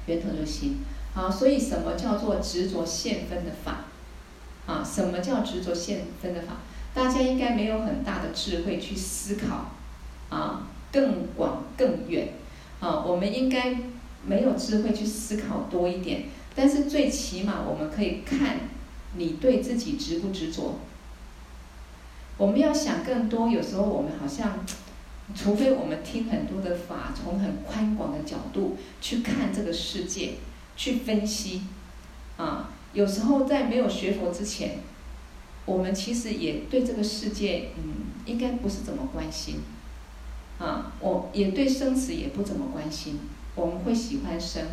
[0.07, 0.79] 源头就是心。
[1.17, 3.85] 好，所以什么叫做执着现分的法？
[4.67, 6.57] 啊，什么叫执着现分的法？
[6.93, 9.71] 大家应该没有很大的智慧去思考，
[10.29, 12.33] 啊，更广更远。
[12.79, 13.75] 啊，我们应该
[14.27, 18.59] 没有智慧去思考多一点，但是最起码我们可以看
[19.15, 20.75] 你对自己执不执着。
[22.37, 24.59] 我们要想更多，有时候我们好像。
[25.35, 30.35] 除非我们听很多的法，从很宽广的角度去看这个世界，
[30.77, 31.63] 去分析，
[32.37, 34.79] 啊，有时候在没有学佛之前，
[35.65, 39.61] 我们其实也对这个世界，嗯，应该不是怎么关心，
[40.59, 43.19] 啊，我也对生死也不怎么关心。
[43.55, 44.63] 我们会喜欢生，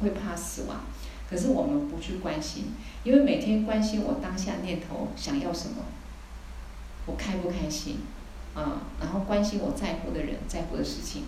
[0.00, 0.80] 会怕死亡，
[1.28, 2.66] 可是我们不去关心，
[3.02, 5.84] 因为每天关心我当下念头想要什么，
[7.06, 7.98] 我开不开心。
[8.54, 11.24] 啊，然后关心我在乎的人，在乎的事情，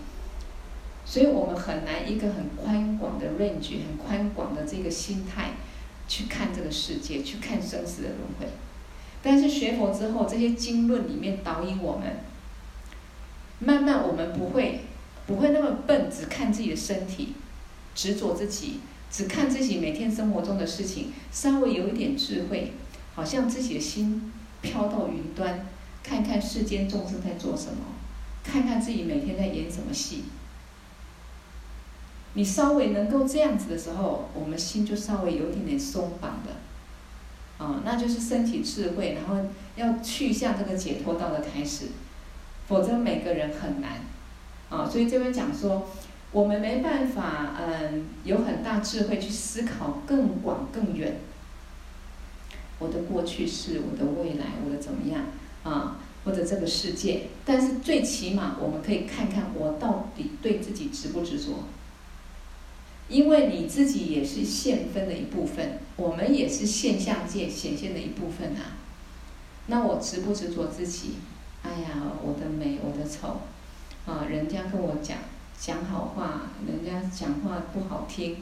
[1.08, 5.52] 所以我们很难一个很宽广的 range，很宽广的这个心态
[6.08, 8.46] 去看这个世界，去看生死的轮回。
[9.22, 12.16] 但是学佛之后，这些经论里面导引我们，
[13.60, 14.80] 慢慢我们不会
[15.26, 17.34] 不会那么笨，只看自己的身体，
[17.94, 18.80] 执着自己，
[19.10, 22.72] 只看自己每天生活中的事情，稍微有一点智慧，
[23.14, 25.66] 好像自己的心飘到云端。
[26.02, 27.78] 看看世间众生在做什么，
[28.44, 30.24] 看看自己每天在演什么戏。
[32.36, 41.86] 你稍微能够这样子的时候，我们心就稍微有点点松绑的，啊，那就是身体智慧，然后要去向这个解脱道的开始，
[42.68, 44.00] 否则每个人很难，
[44.68, 45.88] 啊，所以这边讲说，
[46.30, 51.16] 我们没办法，嗯，有很大智慧去思考更广更远。
[52.78, 55.22] 我的过去式，我的未来，我的怎么样？
[55.62, 61.64] 啊，或者这个世界，但是最起码我们可以看看我到底对自己执不执着。
[63.08, 68.76] 因为你自己也是现分的一部分，我们也是现象界显现的一部分啊。
[69.66, 71.14] 那我执不执着自己？
[71.62, 73.40] 哎呀，我的美，我的丑，
[74.06, 75.18] 啊，人家跟我讲
[75.58, 78.36] 讲好话，人家讲话不好听，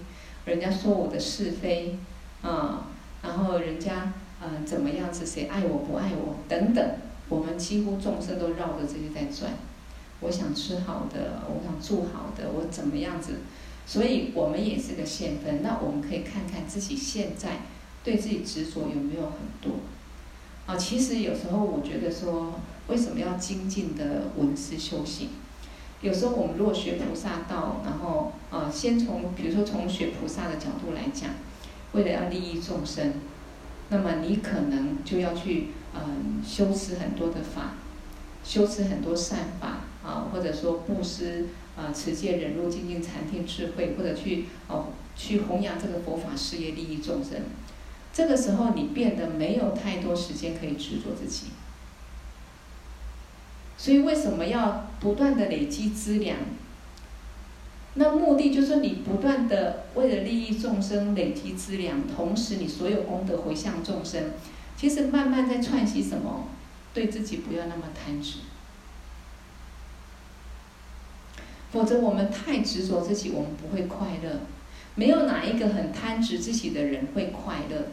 [0.45, 1.99] 人家说我的是非，
[2.43, 2.89] 啊，
[3.23, 6.97] 然后人家啊、怎么样子，谁爱我不爱我等等，
[7.31, 9.53] 我们几乎众生都绕着这些在转。
[10.21, 13.41] 我想吃好的，我想住好的，我怎么样子？
[13.87, 17.59] 所以我们也是个现分，那我们可以看看自己现在
[18.03, 19.81] 对自己执着有没有很多
[20.67, 20.75] 啊？
[20.75, 25.29] 其实有时候我觉得说，为什么要精进的闻思修行？
[26.01, 31.31] 有时候我们若学菩萨道，然后啊，先从比如说从学菩萨的角度来讲，
[31.93, 33.13] 为了要利益众生，
[33.91, 37.75] 那么你可能就要去嗯修持很多的法，
[38.43, 41.49] 修持很多善法啊，或者说布施。
[41.77, 47.43] 啊，持戒忍辱精进禅定智慧，或者去哦去弘扬这个佛法事业，利益众生。
[48.13, 51.47] 这个时候，你变得没有太多时间可以执着自己。
[53.77, 56.37] 所以，为什么要不断的累积资粮？
[57.95, 64.31] 那目的就是你不断的为了利益众生累积资粮，同时你所有功德回向众生。
[64.77, 66.49] 其实慢慢在串习什么？
[66.93, 68.39] 对自己不要那么贪执。
[71.75, 74.31] 否则，我们太执着自己，我们不会快乐。
[74.95, 77.89] 没有哪一个很贪执自己的人会快乐，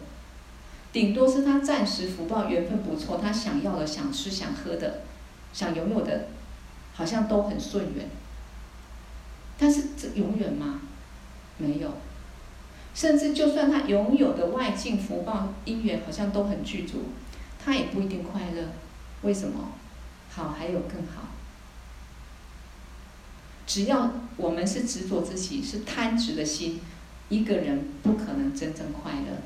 [0.93, 5.01] 顶多是他暂时福报缘分不错，他想要的、想吃、想喝的、
[5.51, 6.27] 想拥有的，
[6.93, 8.05] 好像都很顺缘。
[9.57, 10.81] 但是这永远吗？
[11.57, 11.91] 没有。
[12.93, 17.05] 甚至就算他拥有的外境福报因缘好像都很具足，
[17.57, 18.67] 他也不一定快乐。
[19.23, 19.69] 为什么？
[20.29, 21.23] 好，还有更好。
[23.71, 26.81] 只要我们是执着自己，是贪执的心，
[27.29, 29.37] 一个人不可能真正快乐。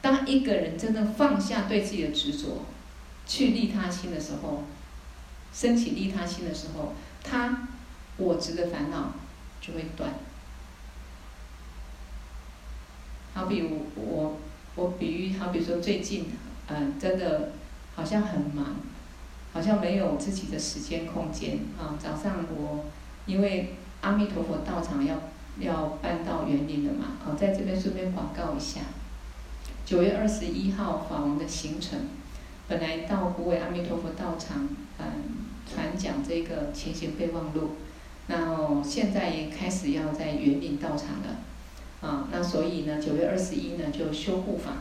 [0.00, 2.64] 当一个人真正放下对自己的执着，
[3.26, 4.62] 去利他心的时候，
[5.52, 7.68] 升起利他心的时候，他
[8.16, 9.12] 我执的烦恼
[9.60, 10.14] 就会断。
[13.34, 14.38] 好比我我
[14.76, 16.24] 我比喻，好比说最近，
[16.68, 17.52] 嗯，真的
[17.94, 18.76] 好像很忙，
[19.52, 22.00] 好像没有自己的时间空间啊。
[22.02, 22.86] 早上我。
[23.26, 25.16] 因为阿弥陀佛道场要
[25.58, 28.80] 要搬到员林了嘛，哦，在这边顺便广告一下，
[29.84, 32.00] 九月二十一号法王的行程，
[32.66, 34.68] 本来到湖尾阿弥陀佛道场，
[34.98, 35.06] 嗯，
[35.70, 37.76] 传讲这个前行备忘录，
[38.26, 41.36] 然后现在也开始要在员林道场了，
[42.00, 44.72] 啊，那所以呢，九月二十一呢就修护法，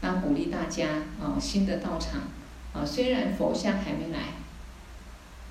[0.00, 0.88] 那鼓励大家
[1.20, 2.22] 啊，新的道场，
[2.72, 4.37] 啊，虽然佛像还没来。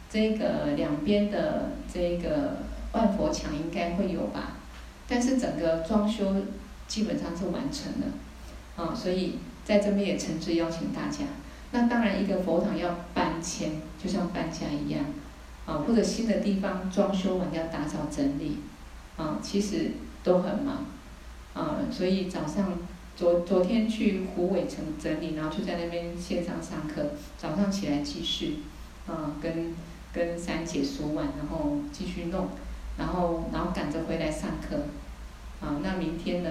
[0.10, 2.60] 这个两边的这个
[2.94, 4.54] 万佛墙应该会有吧，
[5.08, 6.34] 但是整个装修
[6.88, 8.08] 基本上是完成了，
[8.78, 11.26] 啊，所以在这边也诚挚邀请大家。
[11.72, 15.04] 那当然，一个佛堂要搬迁，就像搬家一样，
[15.66, 18.60] 啊，或者新的地方装修完要打扫整理，
[19.18, 19.92] 啊，其实
[20.24, 20.86] 都很忙，
[21.54, 22.80] 啊，所以早上
[23.18, 28.60] 昨昨天去虎尾城整理，然后就在那边线上上课，早上起来继续，
[29.06, 29.76] 啊，跟。
[30.18, 32.48] 跟三姐说完，然后继续弄，
[32.98, 34.76] 然后然后赶着回来上课，
[35.62, 36.50] 啊，那明天呢，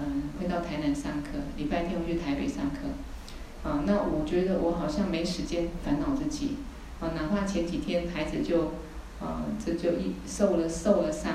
[0.00, 6.56] 嗯，会到台南上课，礼拜天会去台北上课，啊，那我觉得我好像没时间烦恼自己，
[6.98, 8.72] 啊，哪怕前几天孩子就，
[9.20, 11.34] 啊，这就一受了受了伤，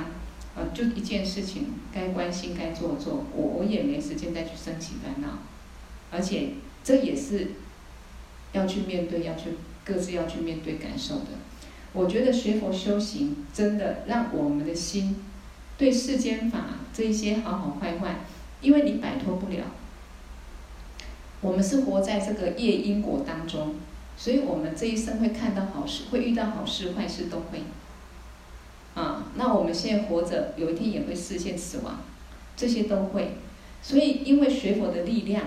[0.58, 5.40] 啊，就一件事情该关心该做做，我我也没时间再去升起烦恼，
[6.12, 6.50] 而且
[6.84, 7.52] 这也是
[8.52, 9.52] 要去面对，要去
[9.86, 11.39] 各自要去面对感受的。
[11.94, 15.24] 我觉得学佛修行真的让我们的心
[15.78, 18.20] 对世间法这一些好好坏坏，
[18.62, 19.64] 因为你摆脱不了。
[21.42, 23.76] 我们是活在这个业因果当中，
[24.18, 27.62] 所以我们这一生会看到好事，会遇到好事坏事都会。
[28.94, 32.02] 啊，那我们现在活着，有一天也会实现死亡，
[32.58, 33.38] 这些都会。
[33.82, 35.46] 所以因为学佛的力量，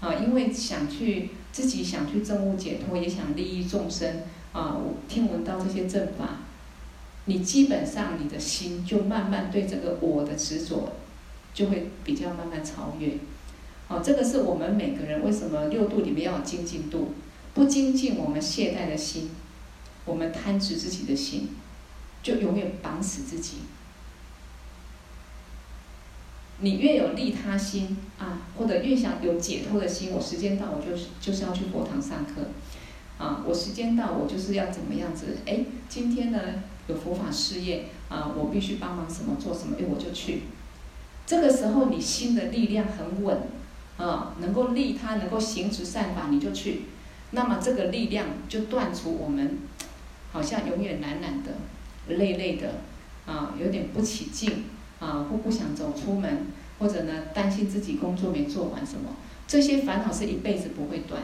[0.00, 4.22] 啊，因为想去自己想去证悟解脱，也想利益众生。
[4.54, 6.38] 啊，我听闻到这些正法，
[7.24, 10.92] 你基本上你的心就慢慢对这个我的执着，
[11.52, 13.14] 就会比较慢慢超越。
[13.88, 17.14] 哦，这个是我们每个人为什么六度里面要有精进度，
[17.52, 19.30] 不精进我们懈怠的心，
[20.04, 21.48] 我们贪执自己的心，
[22.22, 23.56] 就永远绑死自己。
[26.60, 32.50] 你越有利他心啊，或者越想有解脱的心，我时间到我就是就是要去佛堂上课。
[33.18, 35.38] 啊，我时间到，我就是要怎么样子？
[35.46, 36.40] 哎，今天呢
[36.88, 40.42] 有佛法事业啊，我必须帮忙什么做什么，哎，我就去。
[41.26, 43.38] 这个时候你心的力量很稳，
[43.96, 46.82] 啊，能够利他，能够行持善法，你就去。
[47.30, 49.58] 那么这个力量就断除我们
[50.32, 51.52] 好像永远懒懒的、
[52.08, 52.74] 累累的，
[53.26, 54.64] 啊，有点不起劲，
[54.98, 56.48] 啊，或不想走出门，
[56.78, 61.22] 或者呢担心自己工作没做完什么，这些烦恼是一辈子不会断。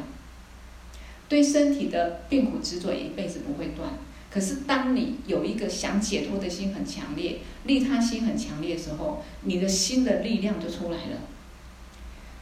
[1.31, 3.91] 对身体的病苦执着一辈子不会断。
[4.33, 11.19] 可是当你有一个想解脱的心很强烈，利他心很强烈的时候，你的心的力量就出来了。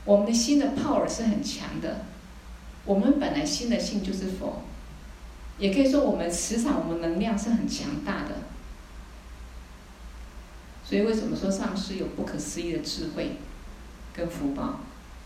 [0.04, 2.06] 我们的心的 power 是很强的。
[2.86, 4.62] 我们本来心的性就是佛，
[5.58, 8.36] 也可以说我们磁场、我们能量是很强大的。
[10.82, 13.32] 所以为什么说上师有不可思议的智慧
[14.14, 14.80] 跟福报？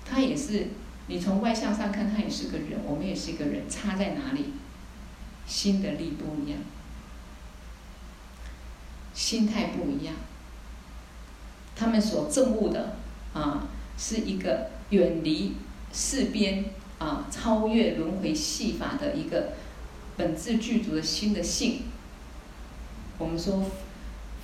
[0.05, 0.67] 他也是。
[1.09, 4.53] 你从外向上看，他也是个人，我们也是一个人，差在哪里？
[5.47, 6.61] 心的力不一样，
[9.13, 10.15] 心态不一样。
[11.75, 12.97] 他们所证悟的
[13.35, 13.67] 啊，
[13.99, 15.57] 是一个远离
[15.93, 16.67] 世边
[16.99, 19.55] 啊，超越轮回戏法的一个
[20.17, 21.83] 本自具足的心的性。
[23.19, 23.65] 我们说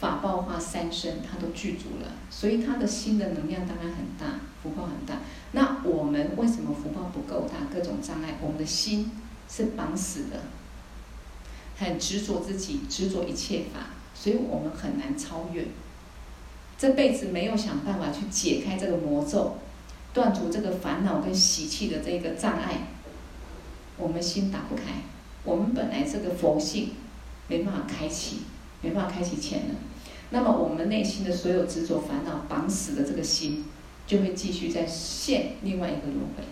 [0.01, 5.21] 法报化三身，他都具足了，所以他的心的能量当然很大，福报很大。
[5.53, 7.67] 那我们为什么福报不够大？
[7.75, 9.11] 各种障碍，我们的心
[9.49, 10.43] 是绑死的，
[11.79, 15.67] 很执着自己，执着一切法，所以我们很难超越。
[16.77, 19.57] 这辈子没有想办法去解开这个魔咒，
[20.15, 22.87] 断除这个烦恼跟习气的这个障碍，
[23.97, 24.83] 我们心打不开。
[25.43, 26.91] 我们本来这个佛性
[27.49, 28.43] 没办法开启，
[28.81, 29.75] 没办法开启潜能。
[30.31, 33.65] 那么我们内心的所有执着烦恼绑死的这个心。
[34.09, 36.43] 就会继续再现另外一个轮回，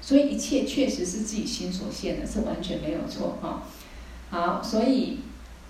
[0.00, 3.64] 所以一切确实是自己心所现的，是完全没有错哈。
[4.30, 5.18] 好，所以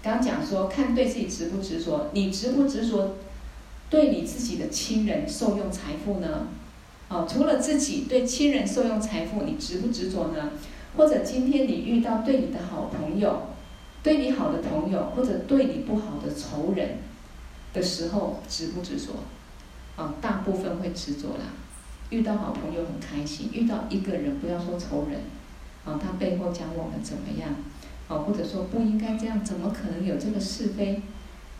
[0.02, 3.16] 刚讲说，看对自己执不执着，你执不执着
[3.88, 6.48] 对你自己的亲人受用财富呢？
[7.08, 10.50] 哦，除了自己对亲人受用财富，你执不执着呢？
[10.98, 13.47] 或者今天你遇到对你的好朋友，
[14.08, 16.96] 对你好的朋友，或者对你不好的仇人
[17.74, 19.12] 的时候，执不执着？
[19.96, 21.44] 啊，大部分会执着啦。
[22.08, 25.20] 遇到好朋友很开心，遇到一个人，不要说仇人，
[25.84, 27.50] 啊，他背后讲我们怎么样，
[28.08, 31.02] 啊，或者说不应该这样，怎么可能有这个是非？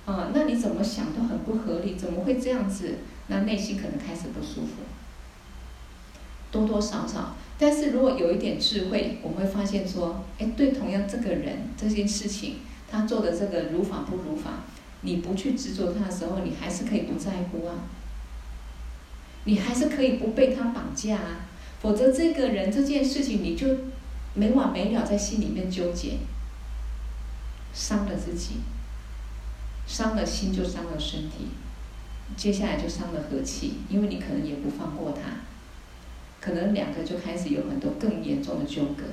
[0.07, 2.95] 啊，那你怎么想都很不合理，怎么会这样子？
[3.27, 4.81] 那内心可能开始不舒服，
[6.51, 7.37] 多多少少。
[7.59, 12.57] 但是如果有一点智慧，我们会发现说，哎，对，同样这个人这件事情，
[12.91, 14.65] 他做的这个如法不如法，
[15.01, 17.75] 你不去执着他的时候，你还是可以不在乎啊。
[19.45, 21.47] 你还是可以不被他绑架啊，
[21.81, 23.67] 否则这个人这件事情你就
[24.35, 26.19] 没完没了在心里面纠结，
[27.73, 28.57] 伤了自己，
[29.87, 31.49] 伤了心就伤了身体，
[32.37, 35.48] 接下来就伤了和气，因为你可能也不放过他，
[36.41, 39.05] 可能两个就开始有很多更严重的纠葛，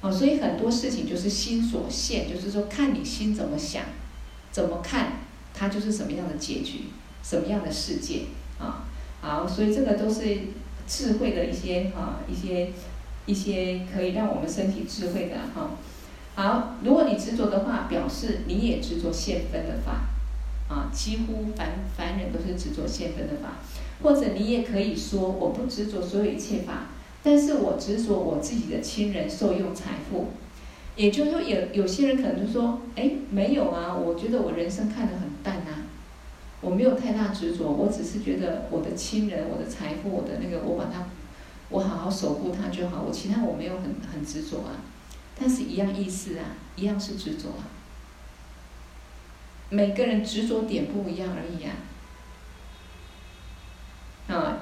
[0.00, 3.82] 哦，所以很多事情就是心所现，就是说看你心怎么想，
[4.52, 5.14] 怎么看，
[5.52, 6.84] 它就是什么样的结局，
[7.22, 8.26] 什么样的世界
[8.58, 8.84] 啊。
[9.20, 10.38] 好，所以这个都是
[10.86, 12.70] 智慧的一些哈，一些
[13.26, 15.70] 一些可以让我们身体智慧的哈。
[16.36, 20.04] 好，如果你执着的话，表示你也执着现分的法，
[20.72, 23.56] 啊，几乎凡凡人都是执着现分的法。
[24.02, 26.88] 或者你也可以说，我不执着所有一切法，
[27.22, 30.28] 但是我执着我自己的亲人受用财富。
[30.96, 35.84] 也就是说，有有些人可能就说，哎，没有啊，我觉得我人生看得很淡啊。
[36.62, 41.04] 我没有太大执着，我只是觉得我的亲人、我的财富、我的那个，我把它，
[41.68, 43.04] 我好好守护它就好。
[43.06, 44.80] 我其他我没有很很执着啊，
[45.38, 47.68] 但是一样意思啊，一样是执着啊。
[49.68, 51.76] 每个人执着点不一样而已啊。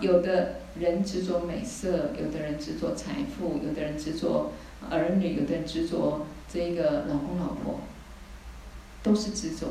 [0.05, 4.53] 有的人执着美色，有的人执着财富，有的人执着
[4.91, 7.81] 儿女，有的人执着这个老公老婆，
[9.03, 9.69] 都是执着。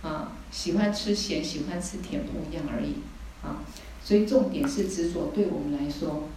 [0.00, 3.02] 啊，喜欢吃咸，喜欢吃甜不一样而已，
[3.42, 3.64] 啊，
[4.00, 6.28] 所以重点是执着，对我们来说，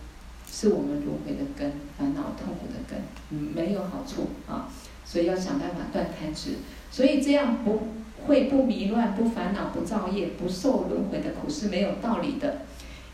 [0.51, 4.67] 是我们轮回的根，烦恼痛苦的根，嗯，没有好处啊，
[5.05, 6.55] 所以要想办法断贪执，
[6.89, 7.83] 所以这样不
[8.25, 12.61] 会不迷乱、不烦恼、不造业、不受轮回的苦是没有道理的。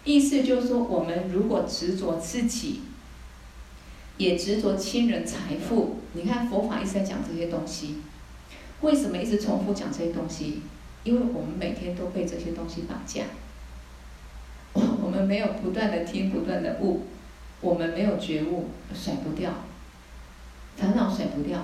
[0.07, 2.79] 意思就是说，我们如果执着自己，
[4.15, 7.97] 也执着亲人财富，你看佛法一直在讲这些东西。
[8.79, 10.61] 为什么一直重复讲这些东西？
[11.03, 13.23] 因为我们每天都被这些东西绑架。
[14.73, 17.01] 我们没有不断的听，不断的悟，
[17.59, 19.51] 我们没有觉悟，甩不掉，
[20.77, 21.59] 烦恼甩不掉，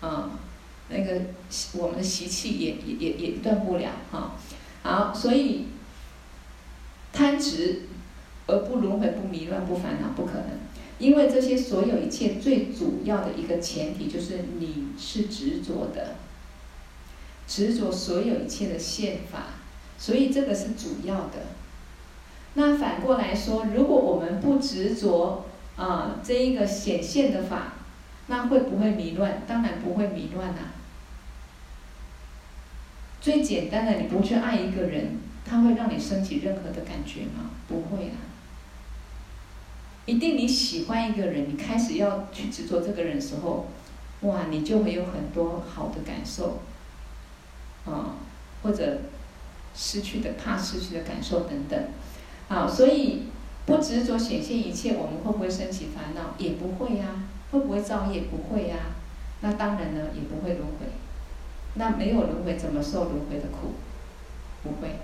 [0.00, 0.30] 啊，
[0.90, 1.22] 那个
[1.72, 4.32] 我们的习气也也也也断不了哈。
[4.82, 5.66] 好，所以
[7.16, 7.84] 贪执
[8.46, 10.50] 而不轮回、不迷乱、不烦恼，不可能。
[10.98, 16.16] 因为这些所有一切最主要的一个前提，就是你是执着的，
[17.46, 19.46] 执着所有一切的现法，
[19.96, 21.46] 所以这个是主要的。
[22.52, 25.46] 那反过来说，如果我们不执着
[25.76, 27.72] 啊，这一个显现的法，
[28.26, 29.42] 那会不会迷乱？
[29.46, 30.74] 当然不会迷乱啊。
[33.22, 37.50] 最简单的，你不去爱一个人，它会让你升起任何的感觉吗？
[37.68, 38.18] 不会啊。
[40.04, 43.66] 一定你喜欢一个人，你开始要去执着这个人的时候，
[44.22, 46.60] 哇，你就会有很多好的感受，
[47.84, 48.16] 啊，
[48.62, 49.02] 或者
[49.74, 51.88] 失去的怕失去的感受等等。
[52.48, 53.24] 啊，所以
[53.66, 56.34] 不执着显现一切，我们会不会升起烦恼？
[56.38, 58.22] 也不会呀、会不会造业？
[58.22, 58.76] 不会呀、
[59.40, 60.86] 那当然呢，也不会轮回。
[61.74, 63.74] 那没有轮回，怎么受轮回的苦？
[64.62, 65.00] 不会。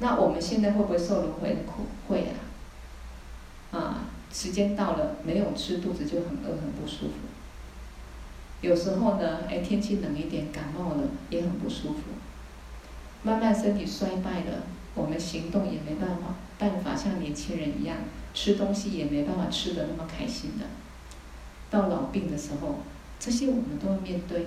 [0.00, 1.86] 那我们现在会不会受轮回的苦？
[2.08, 3.78] 会、啊。
[3.78, 7.14] 啊，时间到了，没有吃，肚子就很饿，很不舒服。
[8.60, 12.00] 有时候呢，哎，天气冷一点，感冒了，也很不舒服。
[13.22, 14.62] 慢慢身体衰败了。
[14.94, 17.98] 我们行动也没办法，办法像年轻人一样
[18.34, 20.66] 吃东西也没办法吃得那么开心的。
[21.70, 22.80] 到老病的时候，
[23.20, 24.46] 这些我们都要面对，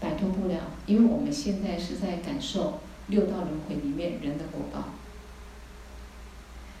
[0.00, 4.90] 摆脱不了，因为我们现在是在感受六道轮回里面人的果报，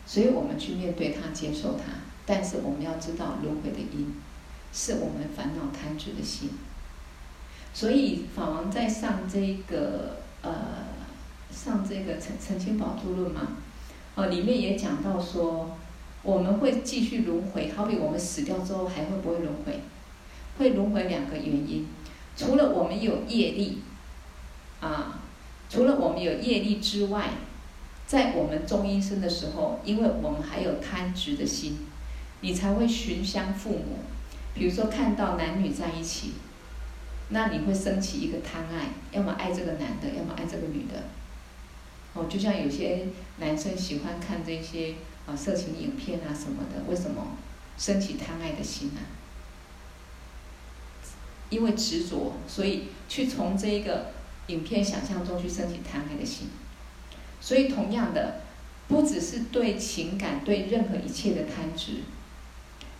[0.06, 1.84] 所以我们去面对它，接受它。
[2.24, 4.14] 但是我们要知道轮回的因，
[4.72, 6.50] 是我们烦恼贪执的心。
[7.72, 10.86] 所以法王在上这个呃。
[11.48, 13.40] 上这个《澄澄清宝珠论》嘛，
[14.14, 15.74] 哦，里面也讲到说，
[16.22, 19.80] 我们会继续轮回，好比我们死掉之后还会不会轮回？
[20.58, 21.86] 会轮回两个原因，
[22.36, 23.78] 除了我们有业力，
[24.80, 25.15] 啊，
[25.68, 27.30] 除了我们有业力之外，
[28.06, 31.78] 在我们中阴身的时候，因为我们还有贪执的心，
[32.40, 33.98] 你才会寻香父母，
[34.54, 36.34] 比如说看到男女在一起，
[37.30, 41.02] 那你会升起一个贪爱，要么爱这个男的，要么爱这个女的。
[42.14, 43.06] 哦，就像有些
[43.38, 44.94] 男生喜欢看这些
[45.26, 47.36] 啊色情影片啊什么的，为什么
[47.76, 49.00] 升起贪爱的心呢？
[51.50, 54.12] 因为执着，所以去从这个
[54.48, 56.48] 影片想象中去升起贪爱的心。
[57.40, 58.40] 所以同样的，
[58.88, 62.02] 不只是对情感，对任何一切的贪执，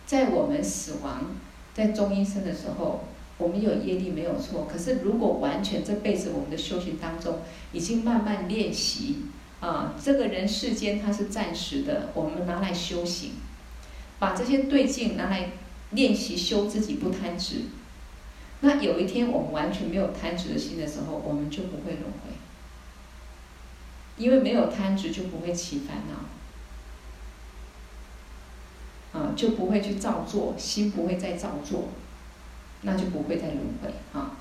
[0.05, 1.35] 在我们死亡
[1.73, 3.05] 在中阴身的时候。
[3.39, 7.37] 我们有业力没有错，可是如果完全这辈子我们的修行当中
[7.71, 9.17] 已经慢慢练习
[9.59, 13.33] 啊，这个人世间它是暂时的，我们拿来修行，
[14.17, 15.51] 把这些对境拿来
[15.91, 17.65] 练习修自己不贪执。
[18.61, 22.31] 那有一天我们完全没有贪执的心的时候，我们就不会轮回，
[24.17, 25.97] 因为没有贪执就不会起烦
[29.13, 31.89] 恼，啊，就不会去造作，心不会再造作。
[32.81, 34.37] 那就不会再轮回啊！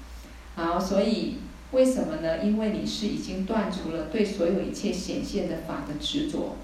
[0.56, 1.38] 好，所以
[1.70, 2.44] 为什么呢？
[2.44, 6.56] 因为你是已经断除了对所有一切显现的法的执着，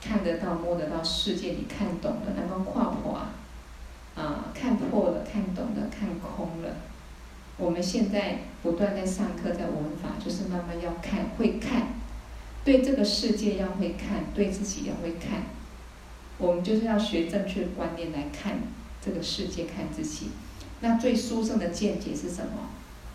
[0.00, 3.32] 看得到、摸得到世界，你看懂了，能够跨破啊，
[4.18, 6.76] 啊，看破了、看懂了、看空了。
[7.56, 11.94] 我们现在不断在上课，在闻法，就是慢慢要看，会看，
[12.64, 15.42] 对这个世界要会看，对自己要会看。
[16.36, 18.58] 我们就是要学正确的观念来看。
[19.00, 20.30] 这个世界看自己，
[20.80, 22.68] 那最殊胜的见解是什么？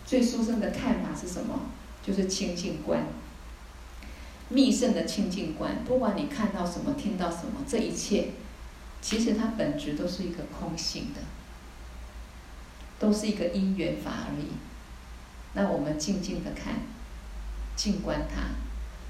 [0.06, 1.60] 最殊胜的看法是什么？
[2.02, 3.04] 就是清净观，
[4.48, 5.84] 密圣的清净观。
[5.86, 8.30] 不管你看到什么，听到什么，这一切，
[9.04, 11.22] 其实它本质都是一个空性的，
[12.98, 14.48] 都是一个因缘法而已。
[15.54, 16.82] 那我们静静的看，
[17.76, 18.42] 静观它，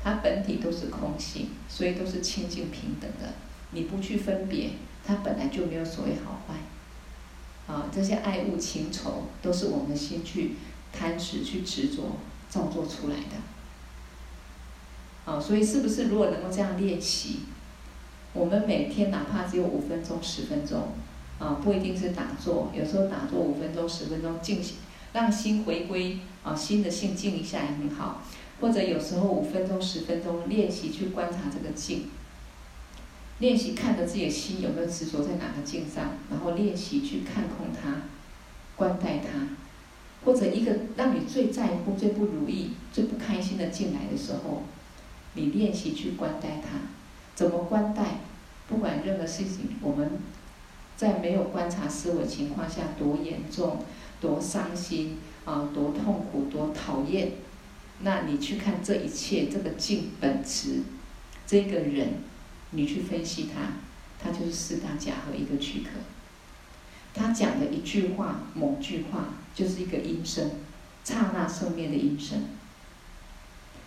[0.04, 3.36] 它本体都是空性，所以都是清净平等的。
[3.72, 4.72] 你不去分别。
[5.06, 6.56] 它本来就没有所谓好坏，
[7.68, 10.56] 啊，这些爱恶情仇都是我们先去
[10.94, 12.16] 贪执、去执着
[12.48, 13.36] 造作出来的，
[15.30, 17.40] 啊，所以是不是如果能够这样练习，
[18.34, 20.90] 我们每天哪怕只有五分钟、十分钟，
[21.40, 24.78] 啊，不一定是打坐，有时候打坐五分钟、十分钟静心，
[25.14, 28.24] 让心回归，啊，心的性静一下也很好，
[28.60, 32.10] 或者有时候五分钟、十分钟练习去观察这个静。
[33.40, 38.04] 练习看着自己的心有没有执着在哪个境上，然后练习去看空它，
[38.76, 39.50] 观待它，
[40.24, 44.64] 或者一个让你最在乎、最不如意、最不开心的进来的时候，
[45.34, 46.80] 你练习去观待它，
[47.36, 48.20] 怎么观待？
[48.68, 50.12] 不管任何事情，我们
[50.96, 53.80] 在没有观察思维情况下，多严重、
[54.22, 57.34] 多伤心啊，多痛苦、多讨厌，
[58.00, 60.84] 那你去看这一切，这个净本质，
[61.46, 62.20] 这个人，
[62.72, 63.74] 你去分析他，
[64.24, 65.90] 他就是四大假合一个躯壳。
[67.14, 70.52] 他讲的一句话，某句话，就是一个音声，
[71.04, 72.46] 刹那生灭的音声。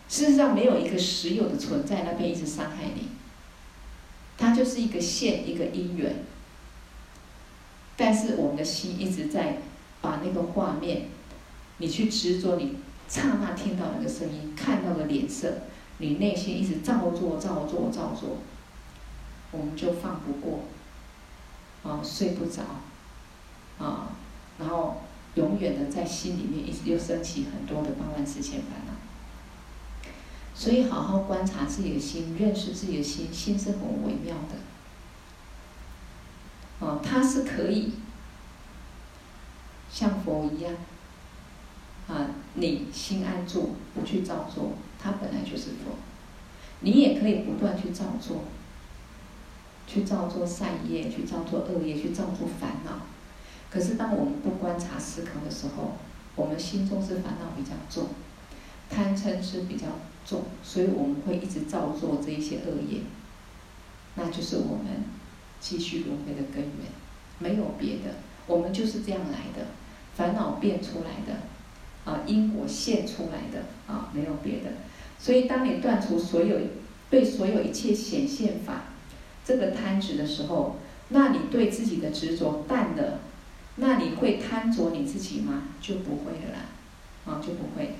[0.09, 3.09] 事实上，没有一个实有的存在那边一直伤害你。
[4.39, 6.25] 它就是一个线，一个因缘。
[7.97, 9.59] 但是我们的心一直在
[10.01, 11.09] 把那个画面，
[11.79, 12.77] 你去执着，你
[13.09, 15.63] 刹那听到那个声音，看到的脸色，
[15.99, 18.39] 你内心一直照做、照做、照做，
[19.53, 20.61] 我们就放不过，
[21.83, 22.63] 啊，睡不着。
[23.79, 24.09] 啊，
[24.59, 25.03] 然后
[25.35, 28.86] 永远的在心里面一直又升起很多的八万四千烦恼，
[30.59, 34.57] 所以好好观察自己的心，认识自己的心，心是很微妙的。
[36.87, 37.93] 啊，它是可以
[39.91, 40.75] 像佛一样，
[42.09, 45.93] 啊，你心安住，不去造作，它本来就是佛。
[46.81, 48.45] 你也可以不断去造作，
[49.87, 53.03] 去造作善业，去造作恶业，去造作烦恼。
[53.71, 55.97] 可是，当我们不观察思考的时候，
[56.35, 58.09] 我们心中是烦恼比较重，
[58.89, 59.87] 贪嗔是比较
[60.27, 63.01] 重，所以我们会一直造作这一些恶业，
[64.17, 65.05] 那就是我们
[65.61, 66.91] 继续轮回的根源，
[67.39, 68.17] 没有别的，
[68.47, 69.69] 我们就是这样来的，
[70.17, 74.73] 烦恼变出来的，啊，因果现出来的，啊，没有别的。
[75.19, 76.59] 所以，当你断除所有
[77.09, 78.85] 对所有一切显现法
[79.45, 80.77] 这个贪执的时候，
[81.09, 83.21] 那你对自己的执着淡了。
[83.79, 85.65] 那你会贪着你自己吗？
[85.83, 87.95] 就不会了，啊，就不会。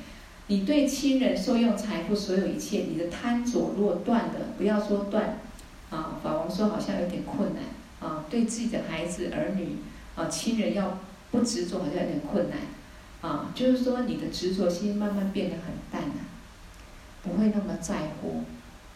[0.49, 5.41] 你对亲人受用财富所有一切，你的贪着若断的，不要说断，
[5.91, 7.63] 啊，法王说好像有点困难，
[8.09, 9.79] 啊，对自己的孩子儿女，
[10.15, 10.99] 啊，亲人要
[11.31, 12.59] 不执着好像有点困难，
[13.29, 16.15] 啊，就是说你的执着心慢慢变得很淡了，
[17.23, 18.45] 不会那么在乎，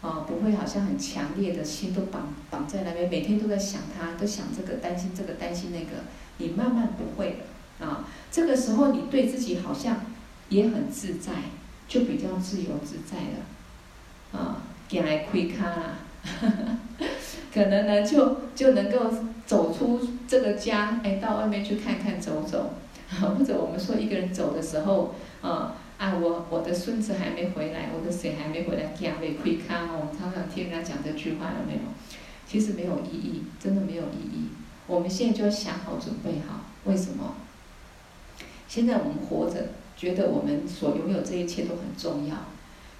[0.02, 6.04] 啊，不会好像很强烈的心都绑绑在那边，每天都在想他，都想这个担心这个担心那个。
[6.42, 10.00] 你慢慢不会了啊，这个时候你对自己好像
[10.50, 11.32] 也很自在，
[11.88, 15.96] 就比较自由自在了啊，给来亏咖啦，
[17.52, 19.10] 可能呢就就能够
[19.46, 22.74] 走出这个家，哎，到外面去看看走走，
[23.38, 31.80] 或者我们说一个人走的时候啊，啊我我的孙子还没回来，我的谁还没回来，给来亏咖，我们常常听人家讲这句话有没有？
[32.46, 34.48] 其实没有意义，真的没有意义。
[34.88, 37.34] 我们现在就要想好准备好，为什么？
[38.66, 39.68] 现在我们活着，
[40.00, 42.34] 觉得我们所拥有这一切都很重要。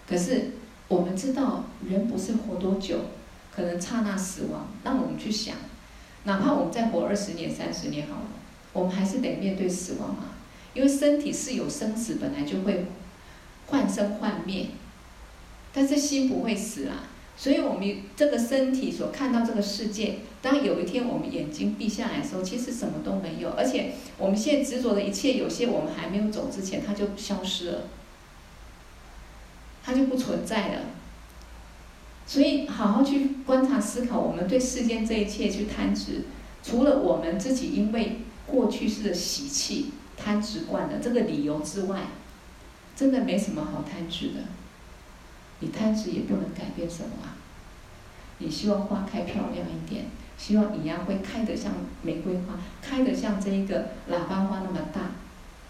[0.07, 0.51] 可是
[0.86, 2.98] 我们知道，人不是活多久，
[3.51, 4.68] 可能刹那死亡。
[4.84, 5.57] 那我们去想，
[6.24, 8.26] 哪怕我们再活二十年、三十年好了，
[8.74, 10.24] 我们还是得面对死亡嘛。
[10.74, 12.84] 因为身体是有生死，本来就会
[13.68, 14.66] 换生换灭，
[15.72, 17.05] 但是心不会死啦。
[17.34, 23.51] 所以，我们这个身体所看到这个世界，当有一天我们眼睛闭下来的时候，其实什么都没有。
[23.51, 27.82] 而且，我们现在执着的一切，有些我们还没有走之前，它就消失了，
[29.84, 30.82] 它就不存在了。
[32.26, 36.24] 所以，好好去观察思考，我们对世间这一切去贪执，
[36.62, 42.03] 除了我们自己因为过去式的习气贪执惯了这个理由之外，
[42.97, 44.41] 真的没什么好贪执的。
[45.59, 47.36] 你贪执也不能改变什么啊！
[48.38, 50.07] 你希望花开漂亮一点，
[50.41, 51.70] 希望一样会开得像
[52.03, 55.03] 玫瑰花，开得像这一个喇叭花那么大，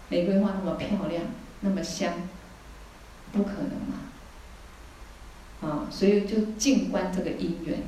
[0.07, 1.25] 玫瑰花那么漂亮，
[1.59, 2.13] 那么香，
[3.33, 3.97] 不可能嘛！
[5.61, 7.79] 啊，所以就静观这个因缘。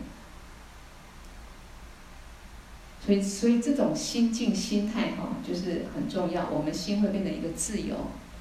[3.06, 6.50] 所以，所以这种心境心态哈，就是很重要。
[6.50, 7.96] 我们心会变得一个自由。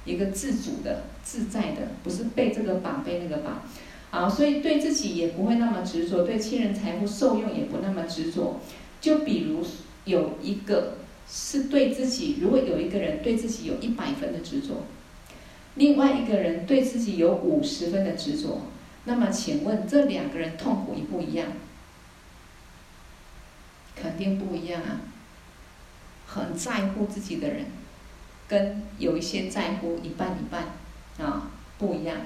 [0.05, 3.61] 一个自主的、自在的，不是被这个绑、被那个绑，
[4.13, 8.59] 啊，所以对自己也不会那么执着，对亲人财富受用也不那么执着。
[9.01, 9.65] 就比如
[10.05, 10.97] 有一个
[11.27, 14.83] 是对自己，如果有一个人对自己有一百分的执着，
[15.73, 18.61] 另外一个人对自己有五十分的执着，
[19.05, 21.47] 那么请问这两个人痛苦一不一样？
[23.95, 25.01] 肯定不一样啊！
[26.27, 27.65] 很在乎自己的人。
[28.47, 30.65] 跟有一些在乎一半一半，
[31.25, 31.49] 啊，
[31.79, 32.17] 不一样。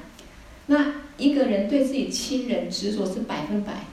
[0.68, 3.86] 那一个人对自己亲人执着是百分百，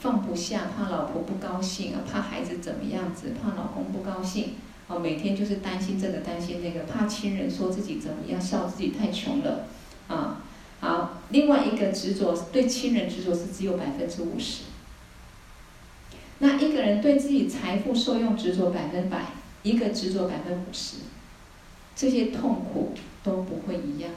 [0.00, 4.54] 放不下，怕老婆不高兴啊，怕孩子怎么样子，怕老公不高兴，
[4.88, 9.66] 哦，每天就是担心这个担心那个，怕亲人说自己怎么样，笑自己太穷了，
[10.08, 10.42] 啊，
[10.80, 11.18] 好。
[11.28, 14.62] 另外一个执着对亲人执着是只有百分之五十，
[16.38, 19.26] 那一个人对自己财富受用执着百分百，
[19.62, 20.96] 一个执着百分五十，
[21.94, 24.10] 这些痛苦都不会一样。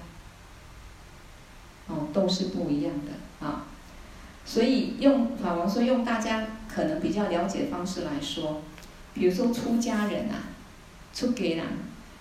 [1.88, 3.66] 哦，都是不一样的啊。
[4.46, 8.62] 所以用法王说，用大家可能比较了解的方式来说，
[9.14, 10.52] 比如说出家人啊，
[11.14, 11.66] 出家人，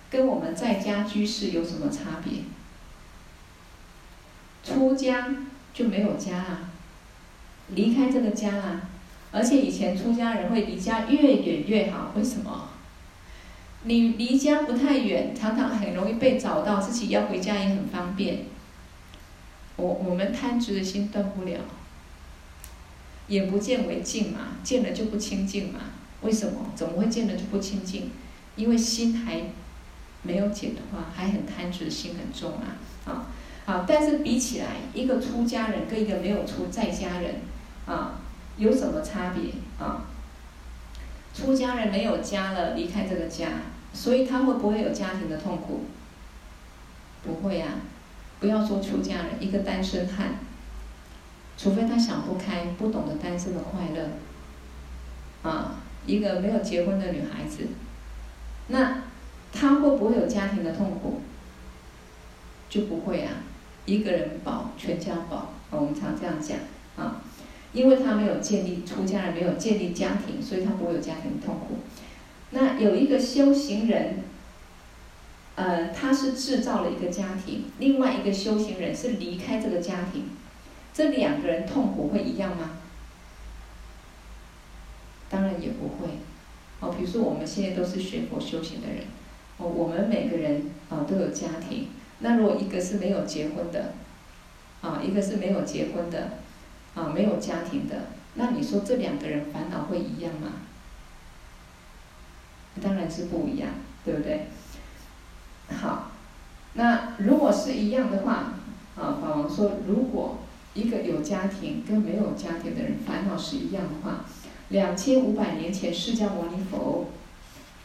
[0.09, 2.43] 跟我们在家居士有什么差别？
[4.63, 5.27] 出家
[5.73, 6.71] 就没有家啊，
[7.67, 8.81] 离开这个家啊，
[9.33, 12.69] 而且以前出家人会离家越远越好，为什么？
[13.83, 18.45] 你离家不太远，常常很容易被找到，自己要回家也很方便。
[19.75, 21.59] 我我们贪执的心断不了。
[23.27, 25.79] 眼不见为净嘛，见了就不清净嘛？
[26.21, 26.71] 为什么？
[26.75, 28.11] 怎么会见了就不清净？
[28.55, 29.41] 因为心还
[30.21, 32.77] 没有解脱，还很贪执，心很重啊！
[33.05, 33.25] 啊，
[33.65, 37.35] 好，但是比起来，一个出家人跟一个没有出在家人
[37.85, 38.19] 啊，
[38.57, 40.05] 有什么差别啊？
[41.33, 43.47] 出家人没有家了，离开这个家，
[43.93, 45.85] 所以他会不会有家庭的痛苦？
[47.23, 47.92] 不会呀、啊！
[48.43, 50.33] 不要说出家人，一个单身汉。
[51.57, 54.09] 除非他想不开，不懂得单身的快乐，
[55.49, 55.75] 啊，
[56.05, 57.67] 一个没有结婚的女孩子，
[58.67, 59.03] 那
[59.53, 61.21] 她会不会有家庭的痛苦？
[62.69, 63.31] 就不会啊，
[63.85, 66.57] 一个人保全家保，我们常这样讲
[66.97, 67.21] 啊，
[67.71, 71.77] 因为她没有建立出家人没有建立家庭，所以她不会有家庭的痛苦。
[72.49, 74.23] 那有一个修行人，
[75.55, 80.29] 呃，他是制造了一个家庭，另外一个修行人是离开这个家庭。
[80.93, 82.71] 这两个人痛苦会一样吗？
[85.29, 86.09] 当然也不会。
[86.79, 89.05] 哦，比如说我们现在都是学佛修行的人，
[89.57, 91.89] 哦，我们每个人啊都有家庭。
[92.19, 93.93] 那如果一个是没有结婚的，
[94.81, 96.37] 啊，一个是没有结婚的，
[96.93, 100.53] 啊，没有家庭的，那你说这两个人烦恼会一样吗？
[102.81, 103.69] 当然是不一样，
[104.03, 104.47] 对不对？
[105.81, 106.11] 好，
[106.73, 108.53] 那如果是一样的话，
[108.95, 110.37] 啊，法王说如果。
[110.75, 114.25] 一个有家庭跟没有家庭的人烦恼是一样的话，
[114.69, 117.09] 两千五百年前释迦牟尼佛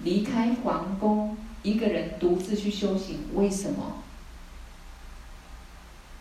[0.02, 3.96] 离开皇宫，一个人独自去修行，为什么？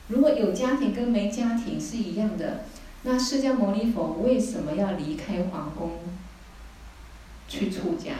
[0.09, 2.65] 如果有家庭跟没家庭是一样的，
[3.03, 5.91] 那释迦牟尼佛为什么要离开皇宫
[7.47, 8.11] 去出家？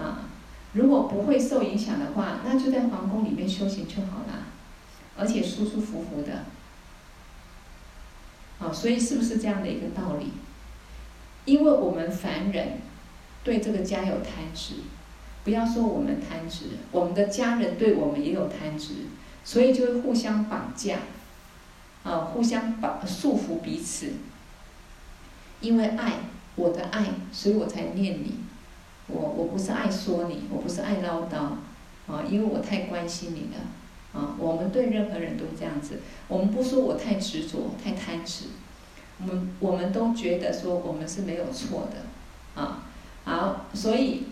[0.00, 0.27] 啊，
[0.72, 4.44] 如果不会受影响的话，那就在皇宫里面修行就好了，
[5.16, 6.44] 而且舒舒服服的。
[8.60, 10.32] 啊，所以是不是这样的一个道理？
[11.44, 12.78] 因为我们凡人
[13.42, 14.74] 对这个家有贪执，
[15.44, 19.06] 不要说我们贪执，我们的家人对我们也有贪执，
[19.44, 20.98] 所以就会互相绑架，
[22.02, 24.12] 啊，互相绑束缚彼此。
[25.60, 26.14] 因为爱
[26.56, 28.34] 我的爱，所以我才念你。
[29.08, 31.36] 我我不是爱说你，我不是爱唠叨，
[32.12, 33.60] 啊，因为我太关心你了。
[34.10, 36.00] 啊，我们对任何人都这样子。
[36.28, 38.44] 我们不说我太执着、太贪执，
[39.20, 42.60] 我们我们都觉得说我们是没有错的。
[42.60, 42.84] 啊，
[43.24, 44.24] 好，所以，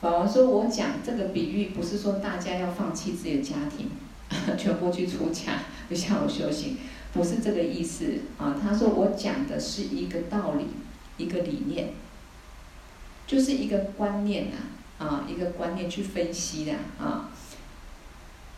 [0.00, 3.90] 宝宝说我讲这个比喻，不是说大家要放弃自己的家庭，
[4.56, 6.78] 全部去出家，不像我修行，
[7.12, 8.20] 不是这个意思。
[8.38, 10.66] 啊，他说我讲的是一个道理，
[11.16, 11.88] 一个理念，
[13.30, 14.56] 就是一个观念呐，
[14.98, 17.30] 啊，一个观念去分析的，啊。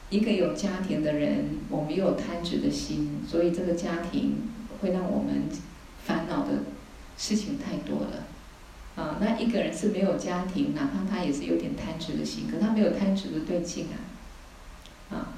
[0.09, 4.49] 一个有家庭的人，我们有贪执的心，所以这个家庭
[4.81, 5.43] 会让我们
[6.03, 6.65] 烦恼的
[7.19, 8.25] 事情太多了。
[8.97, 15.15] 啊，那一个人是没有家庭，哪怕他也是有点贪执的心，可他没有贪执的对境啊。
[15.15, 15.35] 啊，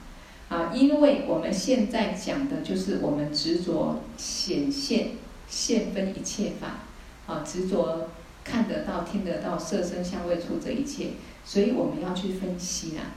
[0.49, 5.11] 啊，因为我们现在讲的就是我们执着显现
[5.49, 8.09] 现分一切法，啊，执着
[8.45, 11.13] 看得到、听得到、色声香味触这一切，
[11.45, 13.17] 所以我们要去分析啊。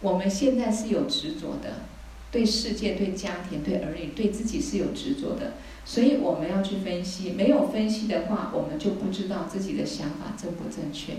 [0.00, 1.86] 我们现在是有执着的，
[2.30, 5.54] 对世界、对家庭、对儿女、对自己是有执着的，
[5.84, 7.30] 所以我们要去分析。
[7.30, 11.14] 没有分析的话，我们就不知道自己的想法正不正确。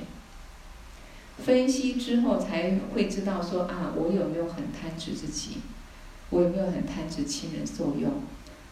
[1.43, 5.59] 分析之后才会知道说啊，我有没有很贪执自己？
[6.29, 8.11] 我有没有很贪执亲人受用？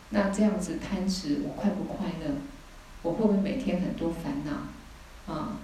[0.10, 2.36] 那这样子贪执，我快不快乐？
[3.04, 5.34] 我会不会每天很多烦恼？
[5.34, 5.58] 啊？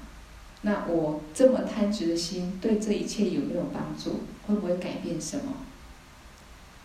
[0.61, 4.22] 那我这么贪执的心，对这一切有没有帮助？
[4.47, 5.53] 会不会改变什么？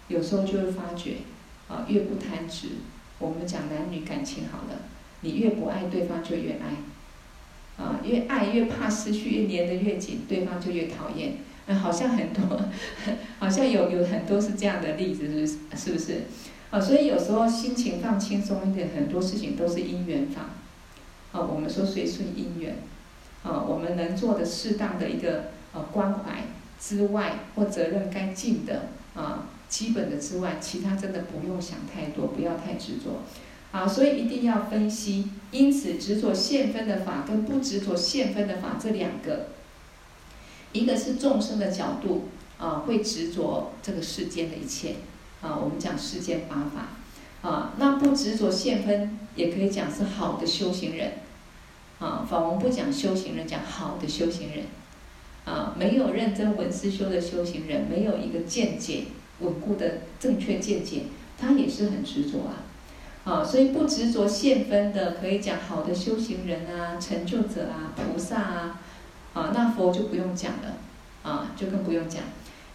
[0.09, 1.19] 有时候就会发觉，
[1.69, 2.69] 啊，越不贪执，
[3.19, 4.81] 我们讲男女感情好了，
[5.21, 11.37] 你越不爱对方就越爱，啊，越爱越怕失去，越黏得越紧，对方就越讨厌。
[11.67, 12.61] 嗯，好像很多，
[13.39, 16.23] 好像有有很多是这样的例子，是是不是？
[16.71, 20.51] 啊，所以有时候心情放轻松一点，很多事情都是因缘法。
[21.33, 22.77] 啊，我们说随顺因缘。
[23.45, 26.49] 啊，我们能做的适当的一个呃关怀
[26.81, 33.23] 之外，或责任该尽的啊基本的之外，其他真的不用想太多，不要太执着。
[33.71, 35.31] 啊，所以一定要分析。
[35.53, 39.49] 因此，执着现分的法跟不执着现分的法这两个，
[40.73, 42.29] 一个是众生的角度
[42.59, 44.97] 啊，会执着这个世间的一切
[45.43, 45.57] 啊。
[45.57, 51.13] 我们讲世间八法啊，那不执着现分，也可以讲是好的修行人
[52.01, 52.27] 啊。
[52.29, 54.65] 法王不讲修行人，讲好的修行人
[55.45, 55.75] 啊。
[55.79, 59.05] 没有认真闻思修的修行人，没有一个见解
[59.41, 61.03] 稳固的正确见解，
[61.39, 62.67] 他也是很执着啊。
[63.25, 68.81] 啊，所以不执着现分的，可以讲好的修行人啊，成就者啊，菩萨啊，
[69.35, 70.79] 啊，那佛就不用讲了，
[71.23, 72.23] 啊，就更不用讲。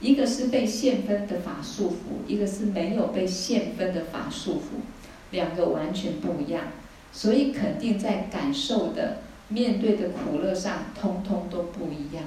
[0.03, 4.83] 一个是被现分的法束缚，一个是没有被现分的法束缚，
[5.31, 6.65] 两个完全不一样。
[7.11, 12.25] 所以肯定在感受的、面对的苦乐上，通通都不一样。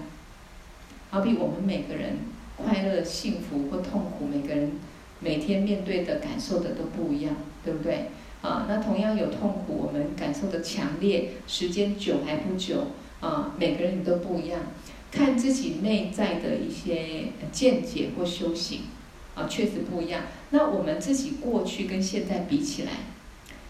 [1.10, 2.16] 好比我们每个人
[2.56, 4.72] 快乐、幸福或痛苦，每个人
[5.20, 7.36] 每天面对的感受的都不一样。
[7.62, 8.10] 对不对？
[8.42, 12.86] 啊，那同样有痛苦，我们感受的强烈，时间久还不久，
[13.18, 14.60] 啊，每个人都不一样，
[15.10, 18.82] 看自己内在的一些见解或修行，
[19.34, 20.22] 啊，确实不一样。
[20.50, 22.92] 那我们自己过去跟现在比起来，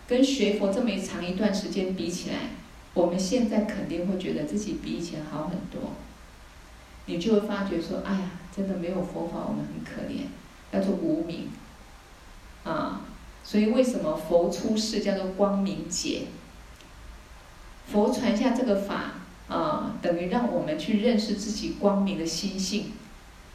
[0.09, 2.51] 跟学佛这么长一段时间比起来，
[2.95, 5.93] 我们现在肯定会觉得自己比以前好很多。
[7.07, 10.23] 你就会发觉说，哎呀，真的没有佛法，我们很可怜，
[10.73, 11.49] 叫做无明，
[12.65, 13.03] 啊。
[13.45, 16.23] 所以为什么佛出世叫做光明解？
[17.87, 19.13] 佛传下这个法
[19.49, 22.93] 啊，等于让我们去认识自己光明的心性，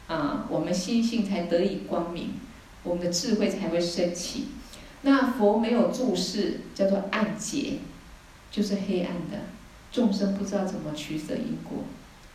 [0.06, 2.34] 啊，我们心性才得以光明，
[2.82, 4.48] 我们的智慧才会升起。
[5.02, 7.78] 那佛没有注视，叫做暗结，
[8.50, 9.40] 就是黑暗的，
[9.90, 11.84] 众生不知道怎么取舍因果，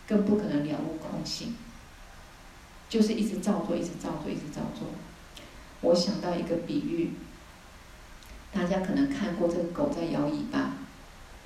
[0.07, 1.55] 更不可能了悟空性，
[2.89, 4.88] 就是一直造作，一直造作，一直造作。
[5.81, 7.11] 我想到一个比喻。
[8.49, 10.71] 大家可能看过这个狗在摇尾巴，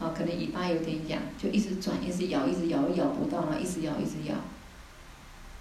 [0.01, 4.35] 啊，可能尾巴有点痒，就一直转，一直咬，一直摇，咬不到了，一直咬，一直咬。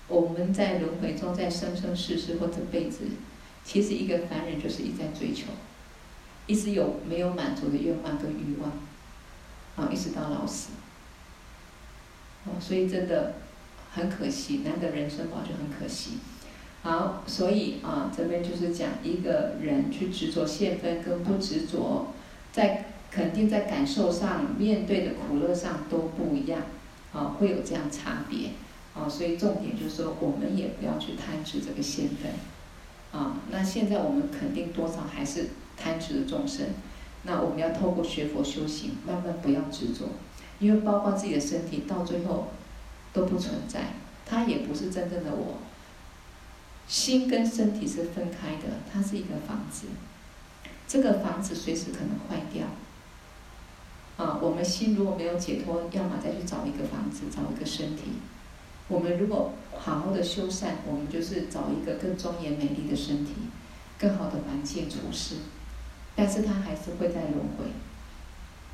[0.09, 3.05] 我们在轮回中，在生生世世或这辈子，
[3.63, 5.49] 其实一个凡人就是一在追求，
[6.47, 8.73] 一直有没有满足的愿望跟欲望，
[9.77, 10.71] 啊，一直到老死。
[12.47, 13.35] 哦，所以真的
[13.93, 16.13] 很可惜，难得人生宝就很可惜。
[16.83, 22.15] 好，所以啊，这边就是讲一个人去执着现分跟不执着，
[22.51, 26.63] 在肯定在感受上面对的苦乐上都不一样，
[27.13, 28.51] 啊，会有这样差别，
[28.95, 32.33] 啊，所以重点就是说，我们也不要去贪执这个现分，
[33.11, 36.67] 啊，那现在我们肯定多少还是贪执的众生，
[37.25, 40.11] 那我们要透过学佛修行，慢慢不要执着，
[40.61, 42.49] 因为包括自己的身体到最后
[43.13, 45.59] 都不存在，它也不是真正的我。
[46.87, 49.87] 心跟身体是分开的，它是一个房子，
[50.87, 52.67] 这个房子随时可能坏掉。
[54.21, 58.03] 啊，我们心如果没有解脱，要么再去找一个房子，找一个身体。
[58.87, 63.33] 我们如果好好的修善，我们就是找一个更庄严美丽的身体，
[63.99, 65.37] 更好的环境处事。
[66.15, 67.65] 但是它还是会在轮回，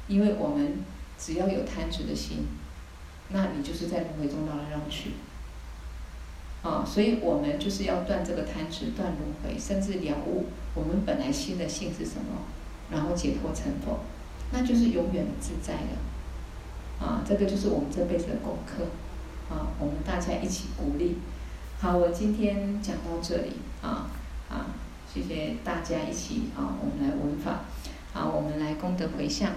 [0.09, 0.79] 因为我们
[1.17, 2.39] 只要有贪执的心，
[3.29, 5.13] 那你就是在轮回中绕来绕去。
[6.65, 12.43] 啊，所以我们就是要断这个贪执，断轮回，甚至了悟我们本来心的性是什么，
[12.91, 14.01] 然后解脱成佛，
[14.53, 17.07] 那就是永远的自在了。
[17.07, 18.85] 啊，这个就是我们这辈子的功课。
[19.49, 21.19] 啊，我们大家一起鼓励。
[21.79, 23.53] 好，我今天讲到这里。
[23.83, 24.11] 啊
[24.49, 24.67] 啊，
[25.13, 27.61] 谢谢大家一起啊，我们来闻法。
[28.13, 29.53] 好，我们来功德回向。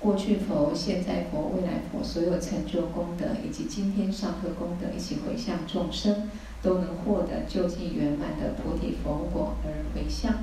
[0.00, 6.28] 过去佛、现在佛、未来佛，所有成就功德以及今天上课功德，一起回向众生，
[6.60, 10.34] 都能获得究竟圆满的菩提佛果而回向。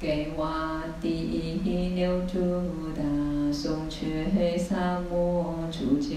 [0.00, 0.50] 给我
[0.98, 2.40] 第一牛犊
[2.96, 3.02] 大
[3.52, 6.16] 宋却萨摩主教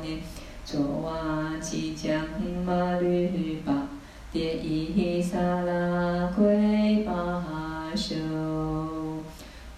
[0.00, 0.20] 念，
[0.64, 2.24] 卓瓦吉将
[2.64, 3.88] 马律巴，
[4.32, 8.14] 迭伊萨拉圭巴修。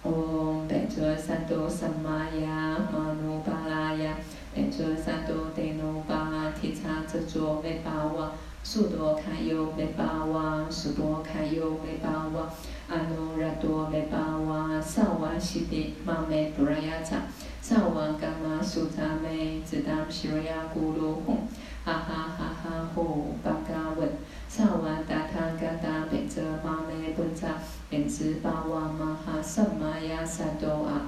[0.05, 4.19] 唵，贝卓三多萨玛雅玛努巴拉雅，
[4.55, 8.31] 贝卓三多帝努巴提察遮卓贝巴瓦，
[8.63, 12.53] 苏多堪尤贝巴瓦，苏多堪尤贝巴瓦，
[12.89, 17.25] 阿努拉多雷巴瓦萨瓦西迪玛梅布拉雅扎
[17.61, 21.47] 萨瓦嘎玛苏扎梅只达西罗雅咕噜哄
[21.85, 24.09] 哈哈哈哈呼巴嘎文
[24.49, 27.59] 萨瓦达他嘎达贝泽玛梅布查
[27.91, 31.03] 贝兹巴瓦玛哈萨玛雅萨多阿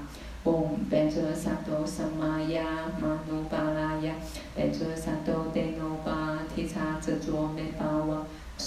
[0.44, 2.62] 嗡贝泽萨多萨玛雅
[3.00, 4.14] 玛努巴拉雅
[4.54, 5.46] 贝泽萨多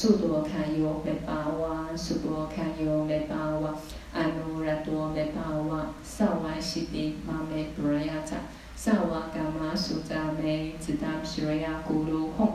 [0.04, 3.74] 苏多卡尤美巴瓦，苏多卡尤美巴瓦，
[4.14, 8.36] 阿努拉多美巴瓦，萨瓦西迪玛美布拉雅扎，
[8.76, 12.46] 萨瓦伽玛苏扎美，只达西瑞亚咕噜吽，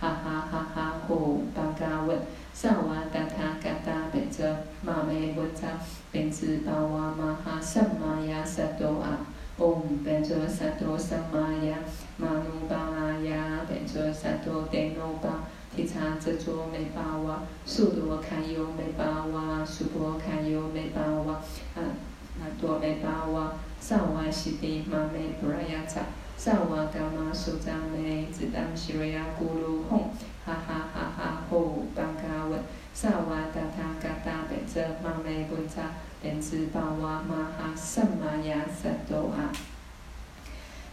[0.00, 2.18] 哈哈哈哈呼巴嘎文。
[2.52, 5.78] 萨瓦达他嘎达贝遮玛美文扎，
[6.10, 9.16] 宾兹巴瓦玛哈萨玛雅萨多阿，
[9.58, 11.78] 嗡宾卓萨多萨玛雅，
[12.16, 15.44] 玛努巴拉雅，宾卓萨多德努巴，
[15.76, 21.34] 提察遮卓美巴瓦，苏多堪尤美巴瓦，苏多堪尤美巴瓦，
[21.74, 21.92] 啊，
[22.40, 26.00] 那多美巴瓦，萨瓦西迪玛美布拉雅扎，
[26.38, 30.00] 萨瓦伽玛苏扎美，只达西瑞亚咕噜吽。
[30.46, 31.42] 哈哈哈哈！
[31.50, 32.58] 呼巴嘎文，
[32.94, 35.90] 萨瓦达他嘎达贝遮玛美文扎，
[36.22, 39.52] 莲子巴瓦玛哈萨玛雅萨多啊。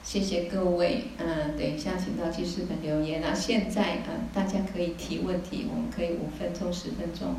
[0.04, 3.22] 谢谢各位，嗯，等一下请到记事本留言。
[3.22, 7.38] 那现在，嗯，大家可以提问题，我们可以五分钟、十分钟。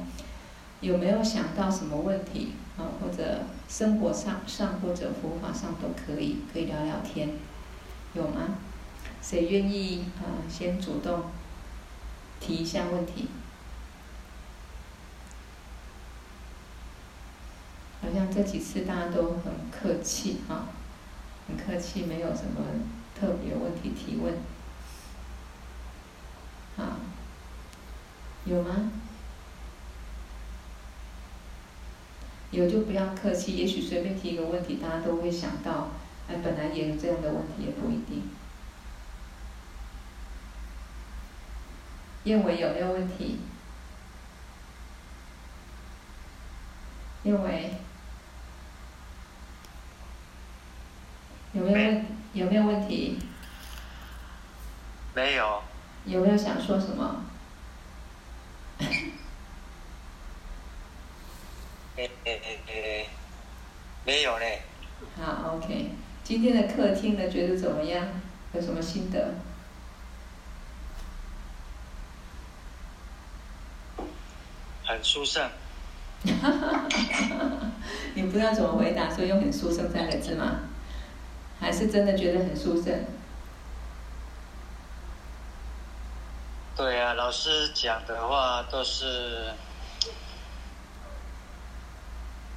[0.80, 2.52] 有没有想到什么问题？
[2.78, 7.30] 啊，或者生活上上或者佛法上都可以，可以聊聊天，
[8.14, 8.58] 有吗？
[9.22, 10.42] 谁愿意啊？
[10.48, 11.22] 先主动。
[12.40, 13.28] 提一下问题，
[18.02, 20.66] 好像这几次大家都很客气哈，
[21.46, 22.62] 很客气，没有什么
[23.18, 24.34] 特别问题提问，
[26.76, 26.96] 啊，
[28.44, 28.90] 有吗？
[32.50, 35.90] 有就不要客气，也许随便提一个问题，大家都会想到，
[36.28, 38.30] 哎，本来也有这样的问题，也不一定。
[42.24, 43.40] 燕尾有没有问题？
[47.24, 47.74] 燕尾
[51.54, 53.18] 有没有问有没有问题？
[55.14, 55.62] 没有。
[56.06, 57.24] 有没有想说什么？
[61.96, 63.08] 诶诶诶，
[64.04, 64.62] 没有嘞。
[65.16, 65.92] 好，OK。
[66.24, 68.04] 今天的课听了觉得怎么样？
[68.52, 69.34] 有什么心得？
[74.84, 75.48] 很殊胜。
[78.14, 80.60] 你不知道怎么回答，所以用“很殊胜”三个字吗？
[81.64, 83.06] 还是真的觉得很殊胜？
[86.76, 89.50] 对啊，老师讲的话都是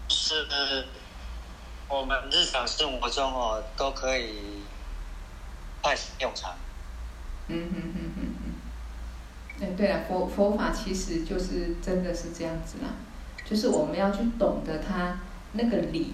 [0.09, 0.85] 是
[1.87, 4.61] 我们日常生活中哦都可以
[5.81, 6.53] 派上用场。
[7.47, 8.53] 嗯嗯嗯嗯嗯。
[9.61, 12.89] 哎，对了，佛佛法其实就是真的是这样子啦，
[13.45, 15.21] 就是我们要去懂得它
[15.53, 16.13] 那个理，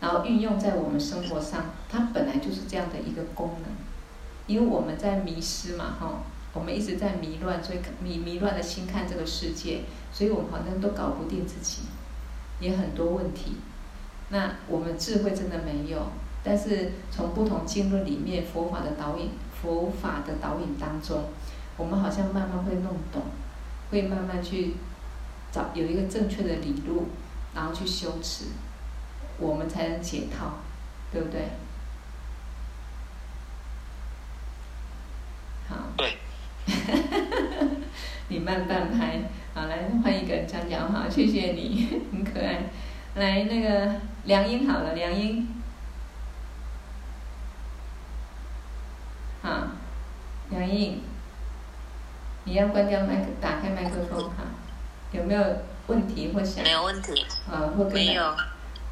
[0.00, 3.72] 然后运用在我们生活上，它本来就是这样的一个功能。
[4.46, 6.22] 因为我们在迷失嘛，哈，
[6.52, 11.82] 我们一直在迷乱，所以迷迷乱的心看这个世界，所以我们好像都搞不定自己，
[12.60, 13.56] 也很多问题。
[14.28, 16.08] 那我们智慧真的没有，
[16.42, 19.30] 但是从不同经论里面佛法的导引，
[19.62, 21.24] 佛法的导引当中。
[21.76, 23.22] 我们好像慢慢会弄懂，
[23.90, 24.74] 会慢慢去
[25.50, 27.06] 找有一个正确的理路，
[27.54, 28.44] 然后去修持，
[29.38, 30.58] 我们才能解套，
[31.12, 31.48] 对不对？
[35.68, 35.76] 好。
[35.96, 36.18] 对。
[38.28, 39.20] 你慢半拍，
[39.54, 42.62] 好，来换一个人讲讲好，谢谢你， 很可爱。
[43.16, 43.94] 来，那个
[44.24, 45.46] 梁英好了，梁英。
[49.42, 49.68] 好，
[50.50, 51.02] 梁英。
[52.44, 54.44] 你要关掉麦克，打开麦克风哈。
[55.12, 55.42] 有没有
[55.86, 56.64] 问题或想？
[56.64, 57.24] 没有问题。
[57.50, 57.92] 啊，或跟。
[57.92, 58.34] 没有。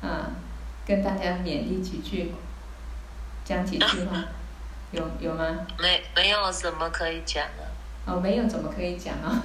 [0.02, 0.30] 啊，
[0.84, 2.32] 跟大家勉励几句，
[3.44, 4.22] 讲几句话，
[4.92, 5.44] 有有吗？
[5.78, 7.64] 没没有什么可以讲的。
[8.04, 9.42] 哦，没有怎么可以讲啊？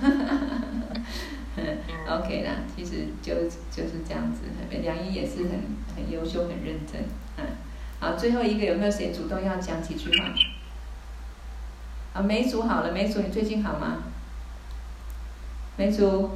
[1.56, 1.78] 嗯，
[2.10, 3.34] OK 啦，其实就
[3.72, 4.42] 就是这样子。
[4.82, 5.62] 梁一也是很
[5.96, 7.04] 很优秀，很认真。
[7.38, 7.46] 嗯，
[8.00, 10.26] 好，最后一个有没有谁主动要讲几句话？
[12.14, 13.98] 啊，梅竹好了，梅竹你最近好吗？
[15.78, 16.32] 梅祖，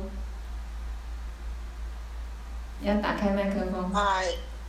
[2.84, 3.92] 要打开麦克风。
[3.94, 4.26] 嗨。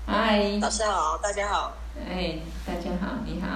[0.07, 0.59] 嗨。
[0.61, 1.73] 老师好，大家好。
[1.99, 2.37] 哎，
[2.67, 3.49] 大家好，你好。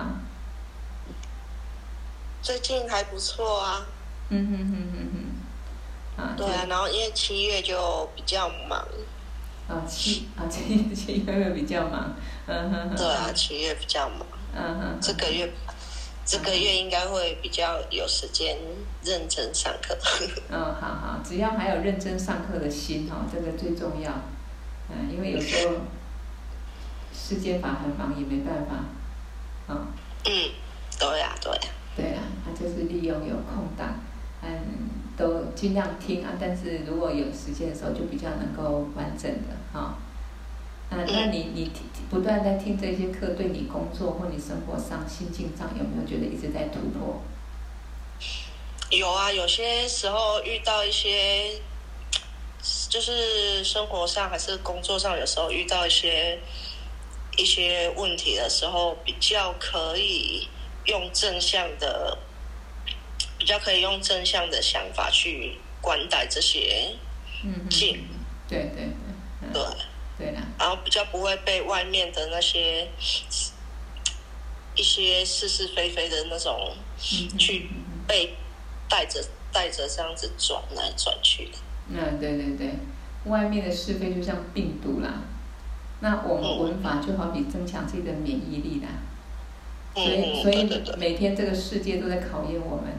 [2.40, 3.86] 最近还不错啊。
[4.30, 6.22] 嗯哼哼哼哼。
[6.22, 6.34] 啊。
[6.38, 8.80] 对啊，然后因为七月就比较忙。
[9.68, 12.14] 啊七啊七七月比较忙，
[12.46, 12.96] 嗯哼哼。
[12.96, 14.26] 对啊，七月比较忙。
[14.54, 14.98] 嗯哼。
[15.02, 15.52] 这个月。
[16.28, 18.58] 这个月应该会比较有时间
[19.04, 19.96] 认真上课。
[20.50, 24.10] 嗯，好好，只要还有认真上课的心哈，这个最重要。
[24.88, 25.74] 嗯，因为有时候
[27.12, 28.74] 世界法很忙，也没办法，
[29.66, 29.86] 啊、哦。
[30.24, 30.50] 嗯，
[30.98, 31.70] 对呀、啊，对呀、啊。
[31.96, 34.00] 对啊，他就是利用有空档，
[34.42, 34.48] 嗯，
[35.16, 36.32] 都尽量听啊。
[36.38, 39.80] 但是如果有时间的时候，就比较能够完整的哈。
[39.80, 39.94] 哦
[40.88, 47.20] 那那你你听不断在听这些课，对你工作或你生活上心境上有没有觉得一直在突破？
[48.90, 51.60] 有啊，有些时候遇到一些，
[52.96, 56.40] 就是生活上还是工作上，有时候遇到一些
[57.36, 60.48] 一些问题的时候，比较可以
[60.86, 62.16] 用正向的，
[63.36, 66.96] 比较可以用正向的想法去观待这些
[67.44, 68.08] 嗯，境。
[68.48, 68.84] 对对对。
[69.42, 69.62] 嗯、对。
[70.16, 72.88] 对啦，然后比较不会被外面的那些
[74.74, 76.74] 一些是是非非的那种
[77.38, 77.68] 去
[78.08, 78.34] 被
[78.88, 81.58] 带着带着这样子转来转去的。
[81.88, 82.70] 嗯，对对对，
[83.24, 85.22] 外面的是非就像病毒啦。
[86.00, 88.88] 那我们闻法就好比增强自己的免疫力啦。
[89.94, 90.68] 所以所以
[90.98, 92.92] 每天这个世界都在考验我们。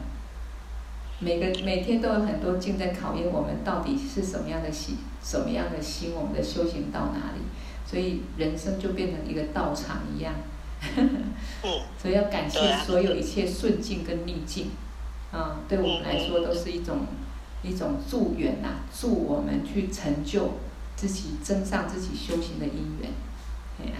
[1.20, 7.40] 每个每天都有很多境在考验我们，到底是什么样的心，什么样的心，我们的修行到哪里？
[7.84, 10.34] 所以人生就变成一个道场一样。
[12.00, 14.70] 所以要感谢所有一切顺境跟逆境，
[15.32, 16.98] 啊，对我们来说都是一种
[17.62, 20.58] 一种助缘呐，助我们去成就
[20.96, 23.10] 自己，增上自己修行的因缘。
[23.76, 23.96] 对呀，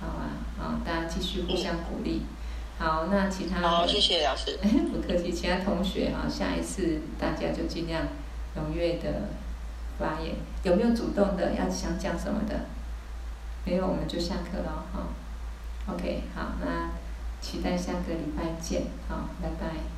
[0.00, 2.22] 好啊，好，大家继续互相鼓励。
[2.78, 4.58] 好，那其他好，谢谢老师。
[4.92, 8.04] 不客气，其他同学哈，下一次大家就尽量
[8.56, 9.28] 踊跃的
[9.98, 10.36] 发言。
[10.62, 12.66] 有没有主动的要想讲什么的？
[13.64, 15.08] 没有，我们就下课了哈。
[15.92, 16.90] OK，好，那
[17.40, 19.97] 期待下个礼拜见，好，拜拜。